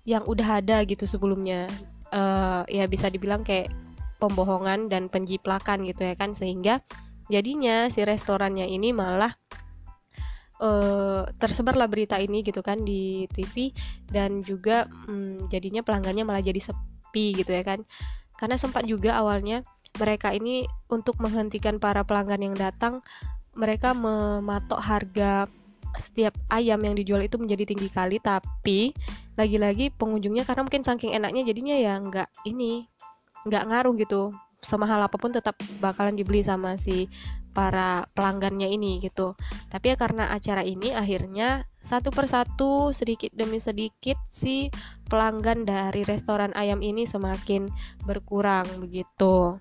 yang 0.06 0.22
udah 0.30 0.62
ada 0.62 0.86
gitu 0.86 1.10
sebelumnya. 1.10 1.66
Uh, 2.14 2.62
ya 2.70 2.86
bisa 2.86 3.10
dibilang 3.10 3.42
kayak 3.42 3.74
pembohongan 4.22 4.86
dan 4.86 5.10
penjiplakan 5.10 5.82
gitu 5.82 6.06
ya 6.06 6.14
kan. 6.14 6.38
Sehingga 6.38 6.78
jadinya 7.32 7.88
si 7.88 8.04
restorannya 8.04 8.68
ini 8.68 8.92
malah 8.92 9.32
uh, 10.62 11.24
tersebarlah 11.42 11.90
berita 11.90 12.22
ini 12.22 12.46
gitu 12.46 12.62
kan 12.62 12.84
di 12.86 13.26
TV 13.34 13.74
dan 14.12 14.46
juga 14.46 14.86
um, 15.10 15.50
jadinya 15.50 15.82
pelanggannya 15.82 16.24
malah 16.24 16.44
jadi 16.44 16.62
sepi 16.62 17.42
gitu 17.42 17.52
ya 17.52 17.66
kan. 17.66 17.82
Karena 18.38 18.56
sempat 18.58 18.86
juga 18.86 19.18
awalnya 19.18 19.66
mereka 20.00 20.32
ini 20.32 20.64
untuk 20.88 21.20
menghentikan 21.20 21.82
para 21.82 22.06
pelanggan 22.06 22.42
yang 22.42 22.56
datang 22.56 23.04
mereka 23.58 23.92
mematok 23.92 24.80
harga 24.80 25.46
setiap 26.00 26.32
ayam 26.48 26.80
yang 26.88 26.96
dijual 26.96 27.20
itu 27.20 27.36
menjadi 27.36 27.68
tinggi 27.68 27.90
kali. 27.92 28.18
Tapi 28.22 28.96
lagi-lagi 29.36 29.92
pengunjungnya 29.96 30.46
karena 30.48 30.62
mungkin 30.64 30.84
saking 30.86 31.18
enaknya 31.18 31.42
jadinya 31.52 31.76
ya 31.76 31.94
nggak 32.00 32.30
ini 32.48 32.88
nggak 33.48 33.64
ngaruh 33.68 33.94
gitu 33.98 34.32
semahal 34.62 35.02
apa 35.02 35.18
pun 35.18 35.34
tetap 35.34 35.58
bakalan 35.82 36.14
dibeli 36.14 36.46
sama 36.46 36.78
si 36.78 37.10
para 37.52 38.08
pelanggannya 38.16 38.72
ini 38.72 39.04
gitu. 39.04 39.36
Tapi 39.68 39.94
ya 39.94 39.96
karena 40.00 40.32
acara 40.32 40.64
ini 40.64 40.96
akhirnya 40.96 41.68
satu 41.84 42.14
persatu 42.14 42.96
sedikit 42.96 43.34
demi 43.36 43.60
sedikit 43.60 44.16
si 44.32 44.72
pelanggan 45.12 45.68
dari 45.68 46.08
restoran 46.08 46.56
ayam 46.56 46.80
ini 46.80 47.04
semakin 47.04 47.68
berkurang 48.08 48.70
begitu. 48.80 49.60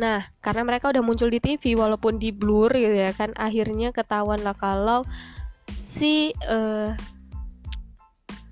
Nah, 0.00 0.24
karena 0.40 0.64
mereka 0.64 0.88
udah 0.88 1.04
muncul 1.04 1.28
di 1.28 1.38
TV 1.38 1.76
walaupun 1.76 2.16
di 2.16 2.32
blur 2.32 2.72
gitu 2.72 2.96
ya 2.96 3.12
kan, 3.12 3.36
akhirnya 3.36 3.92
ketahuan 3.92 4.40
lah 4.40 4.56
kalau 4.56 5.04
si 5.84 6.32
uh, 6.48 6.96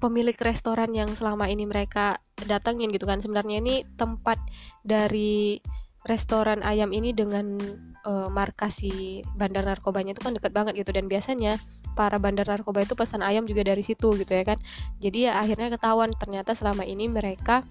pemilik 0.00 0.34
restoran 0.40 0.90
yang 0.96 1.12
selama 1.12 1.46
ini 1.46 1.68
mereka 1.68 2.18
datangin 2.48 2.88
gitu 2.90 3.04
kan, 3.04 3.20
sebenarnya 3.20 3.60
ini 3.60 3.84
tempat 4.00 4.40
dari 4.80 5.60
restoran 6.08 6.64
ayam 6.64 6.96
ini 6.96 7.12
dengan 7.12 7.60
uh, 8.08 8.32
markas 8.32 8.80
si 8.80 9.20
bandar 9.36 9.68
narkobanya 9.68 10.16
itu 10.16 10.24
kan 10.24 10.32
dekat 10.32 10.52
banget 10.56 10.80
gitu. 10.80 10.96
Dan 10.96 11.12
biasanya 11.12 11.60
para 11.92 12.16
bandar 12.16 12.48
narkoba 12.48 12.80
itu 12.80 12.96
pesan 12.96 13.20
ayam 13.20 13.44
juga 13.44 13.60
dari 13.60 13.84
situ 13.84 14.16
gitu 14.16 14.32
ya 14.32 14.44
kan. 14.48 14.58
Jadi 15.04 15.28
ya 15.28 15.36
akhirnya 15.36 15.68
ketahuan 15.76 16.08
ternyata 16.16 16.56
selama 16.56 16.88
ini 16.88 17.04
mereka 17.12 17.68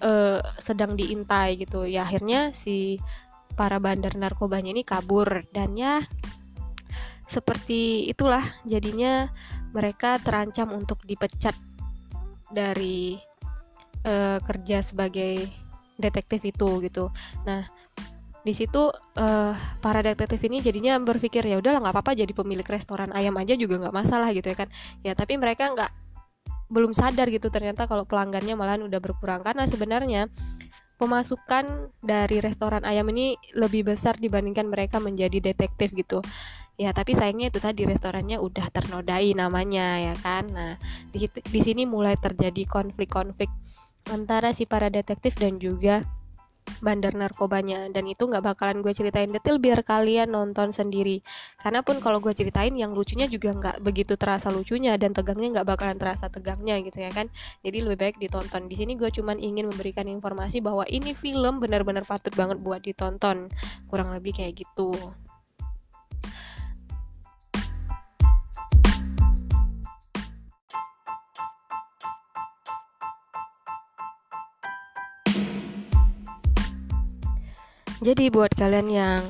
uh, 0.00 0.40
sedang 0.56 0.96
diintai 0.96 1.60
gitu. 1.60 1.84
Ya 1.84 2.08
akhirnya 2.08 2.56
si 2.56 2.96
para 3.52 3.76
bandar 3.76 4.16
narkobanya 4.16 4.72
ini 4.72 4.80
kabur. 4.88 5.44
Dan 5.52 5.76
ya 5.76 6.00
seperti 7.28 8.08
itulah 8.08 8.40
jadinya 8.64 9.28
mereka 9.76 10.16
terancam 10.16 10.72
untuk 10.72 11.04
dipecat 11.04 11.52
dari 12.48 13.20
uh, 14.08 14.40
kerja 14.40 14.80
sebagai 14.80 15.44
detektif 16.00 16.40
itu 16.48 16.80
gitu. 16.80 17.12
Nah 17.44 17.68
di 18.40 18.56
situ 18.56 18.88
uh, 19.20 19.52
para 19.84 20.00
detektif 20.00 20.40
ini 20.48 20.64
jadinya 20.64 20.96
berpikir 20.96 21.44
ya 21.44 21.60
udahlah 21.60 21.84
nggak 21.84 21.94
apa-apa 22.00 22.16
jadi 22.16 22.32
pemilik 22.32 22.64
restoran 22.64 23.12
ayam 23.12 23.36
aja 23.36 23.52
juga 23.60 23.76
nggak 23.76 23.92
masalah 23.92 24.32
gitu 24.32 24.48
ya 24.48 24.56
kan. 24.64 24.68
Ya 25.04 25.12
tapi 25.12 25.36
mereka 25.36 25.68
nggak 25.68 25.92
belum 26.72 26.96
sadar 26.96 27.28
gitu 27.28 27.52
ternyata 27.52 27.84
kalau 27.84 28.08
pelanggannya 28.08 28.56
malahan 28.56 28.88
udah 28.88 29.04
berkurang. 29.04 29.44
Karena 29.44 29.68
sebenarnya 29.68 30.32
pemasukan 30.96 31.92
dari 32.00 32.40
restoran 32.40 32.88
ayam 32.88 33.06
ini 33.12 33.36
lebih 33.52 33.86
besar 33.86 34.16
dibandingkan 34.16 34.66
mereka 34.66 34.98
menjadi 34.98 35.38
detektif 35.52 35.94
gitu 35.94 36.24
ya 36.78 36.94
tapi 36.94 37.18
sayangnya 37.18 37.50
itu 37.50 37.58
tadi 37.58 37.82
restorannya 37.82 38.38
udah 38.38 38.70
ternodai 38.70 39.34
namanya 39.34 39.98
ya 39.98 40.14
kan? 40.22 40.46
Nah 40.48 40.72
di, 41.10 41.26
di 41.26 41.60
sini 41.60 41.84
mulai 41.84 42.14
terjadi 42.14 42.62
konflik-konflik 42.70 43.50
antara 44.08 44.54
si 44.54 44.64
para 44.64 44.86
detektif 44.88 45.34
dan 45.36 45.58
juga 45.58 46.06
bandar 46.78 47.16
narkobanya. 47.16 47.88
Dan 47.90 48.06
itu 48.06 48.28
nggak 48.28 48.44
bakalan 48.54 48.84
gue 48.84 48.92
ceritain 48.92 49.28
detail 49.28 49.58
biar 49.58 49.82
kalian 49.82 50.30
nonton 50.30 50.70
sendiri. 50.70 51.24
Karena 51.58 51.80
pun 51.82 51.98
kalau 51.98 52.22
gue 52.22 52.30
ceritain 52.30 52.72
yang 52.76 52.92
lucunya 52.94 53.26
juga 53.26 53.56
nggak 53.56 53.76
begitu 53.82 54.14
terasa 54.14 54.52
lucunya 54.52 54.94
dan 55.00 55.16
tegangnya 55.16 55.60
nggak 55.60 55.68
bakalan 55.68 55.96
terasa 55.98 56.30
tegangnya 56.30 56.78
gitu 56.84 57.02
ya 57.02 57.10
kan? 57.10 57.26
Jadi 57.64 57.78
lebih 57.82 57.98
baik 57.98 58.16
ditonton. 58.22 58.70
Di 58.70 58.76
sini 58.78 58.94
gue 58.94 59.10
cuman 59.10 59.40
ingin 59.40 59.66
memberikan 59.66 60.06
informasi 60.06 60.62
bahwa 60.62 60.86
ini 60.86 61.16
film 61.16 61.58
benar-benar 61.58 62.04
patut 62.06 62.32
banget 62.36 62.60
buat 62.62 62.84
ditonton. 62.84 63.50
Kurang 63.90 64.14
lebih 64.14 64.36
kayak 64.38 64.62
gitu 64.62 64.94
Jadi 77.98 78.30
buat 78.30 78.54
kalian 78.54 78.88
yang 78.94 79.22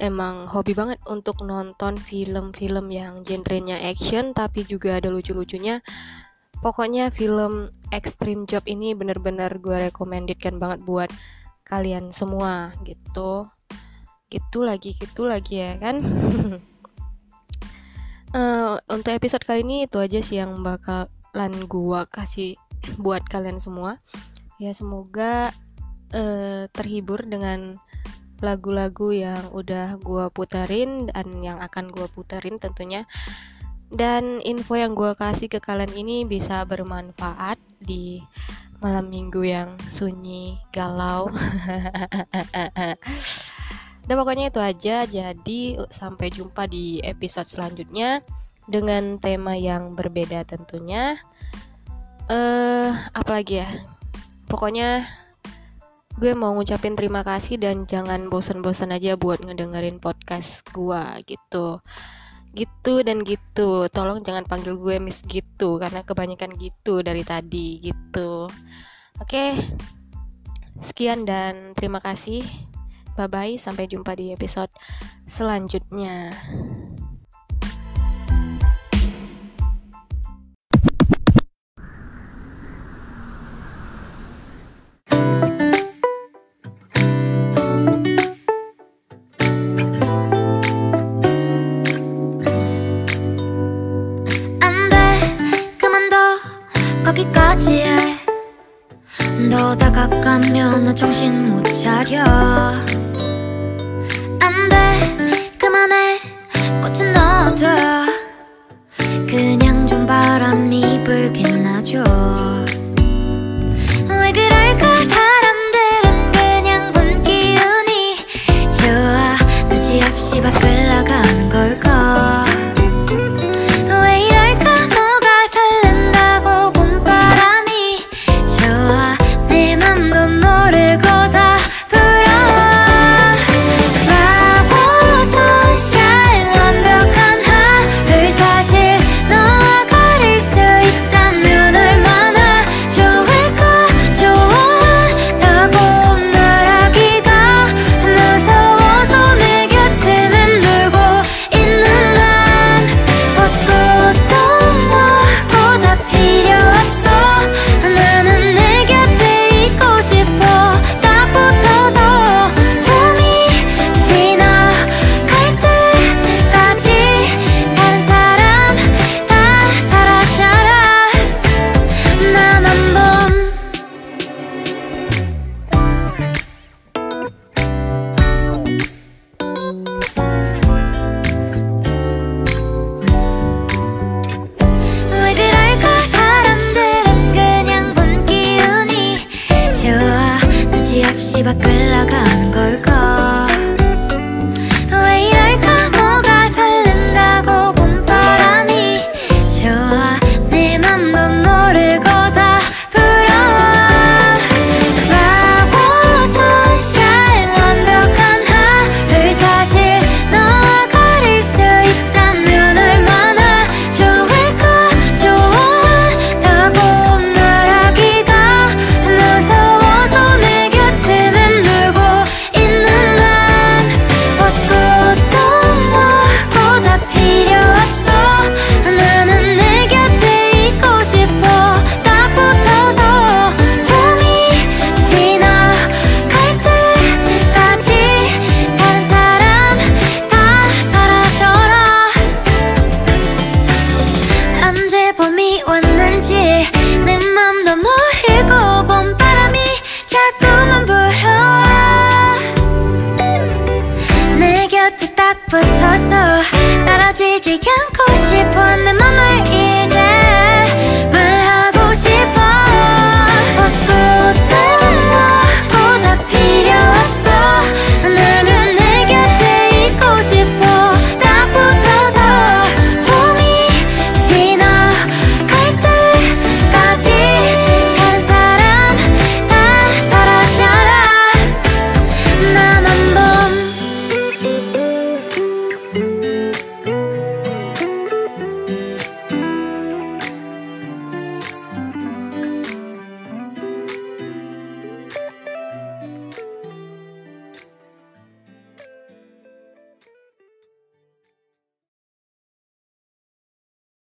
emang 0.00 0.48
hobi 0.48 0.72
banget 0.72 1.00
untuk 1.08 1.40
nonton 1.44 1.96
film-film 2.00 2.92
yang 2.92 3.24
genrenya 3.24 3.80
action 3.80 4.36
tapi 4.36 4.64
juga 4.64 5.00
ada 5.00 5.08
lucu-lucunya, 5.12 5.80
pokoknya 6.60 7.12
film 7.12 7.68
Extreme 7.92 8.48
Job 8.48 8.64
ini 8.64 8.96
bener-bener 8.96 9.60
gue 9.60 9.92
rekomendasikan 9.92 10.56
banget 10.56 10.80
buat 10.84 11.10
kalian 11.68 12.12
semua 12.12 12.72
gitu. 12.88 13.48
Gitu 14.32 14.58
lagi, 14.64 14.96
gitu 14.96 15.28
lagi 15.28 15.60
ya 15.60 15.76
kan. 15.76 16.00
uh, 18.32 18.80
untuk 18.94 19.12
episode 19.12 19.44
kali 19.44 19.60
ini 19.60 19.84
itu 19.84 20.00
aja 20.00 20.18
sih 20.24 20.40
yang 20.40 20.64
bakalan 20.64 21.52
gue 21.68 22.00
kasih 22.10 22.56
buat 22.96 23.24
kalian 23.28 23.60
semua. 23.60 24.00
Ya 24.56 24.72
semoga 24.72 25.52
uh, 26.16 26.64
terhibur 26.72 27.20
dengan 27.28 27.76
lagu-lagu 28.44 29.12
yang 29.12 29.48
udah 29.52 29.96
gue 30.00 30.28
puterin 30.32 31.08
dan 31.08 31.26
yang 31.40 31.58
akan 31.60 31.88
gue 31.92 32.06
puterin 32.12 32.60
tentunya. 32.60 33.08
Dan 33.86 34.42
info 34.42 34.74
yang 34.74 34.98
gue 34.98 35.14
kasih 35.14 35.46
ke 35.46 35.62
kalian 35.62 35.94
ini 35.94 36.26
bisa 36.26 36.66
bermanfaat 36.66 37.56
di 37.78 38.18
malam 38.82 39.08
minggu 39.08 39.46
yang 39.46 39.78
sunyi 39.88 40.58
galau. 40.74 41.30
Dan 44.06 44.14
pokoknya 44.18 44.50
itu 44.50 44.60
aja. 44.62 45.06
Jadi 45.06 45.78
sampai 45.90 46.30
jumpa 46.30 46.66
di 46.70 47.02
episode 47.02 47.46
selanjutnya 47.46 48.22
dengan 48.66 49.18
tema 49.22 49.54
yang 49.54 49.94
berbeda 49.94 50.42
tentunya. 50.46 51.18
Eh 52.26 52.34
uh, 52.34 52.90
apalagi 53.14 53.62
ya? 53.62 53.70
Pokoknya 54.46 55.06
gue 56.16 56.32
mau 56.32 56.56
ngucapin 56.56 56.96
terima 56.96 57.20
kasih 57.20 57.60
dan 57.60 57.84
jangan 57.84 58.32
bosan-bosan 58.32 58.92
aja 58.96 59.20
buat 59.20 59.44
ngedengerin 59.44 60.00
podcast 60.00 60.64
gue 60.72 61.04
gitu. 61.28 61.84
Gitu 62.56 62.94
dan 63.04 63.20
gitu. 63.20 63.84
Tolong 63.92 64.24
jangan 64.24 64.48
panggil 64.48 64.80
gue 64.80 64.96
miss 64.96 65.20
gitu 65.28 65.76
karena 65.76 66.00
kebanyakan 66.00 66.56
gitu 66.56 67.04
dari 67.04 67.20
tadi 67.20 67.84
gitu. 67.84 68.48
Oke 69.20 69.56
sekian 70.80 71.28
dan 71.28 71.76
terima 71.76 72.00
kasih. 72.00 72.40
Bye 73.16 73.28
bye 73.28 73.54
sampai 73.60 73.88
jumpa 73.88 74.16
di 74.16 74.32
episode 74.32 74.72
selanjutnya 75.28 76.32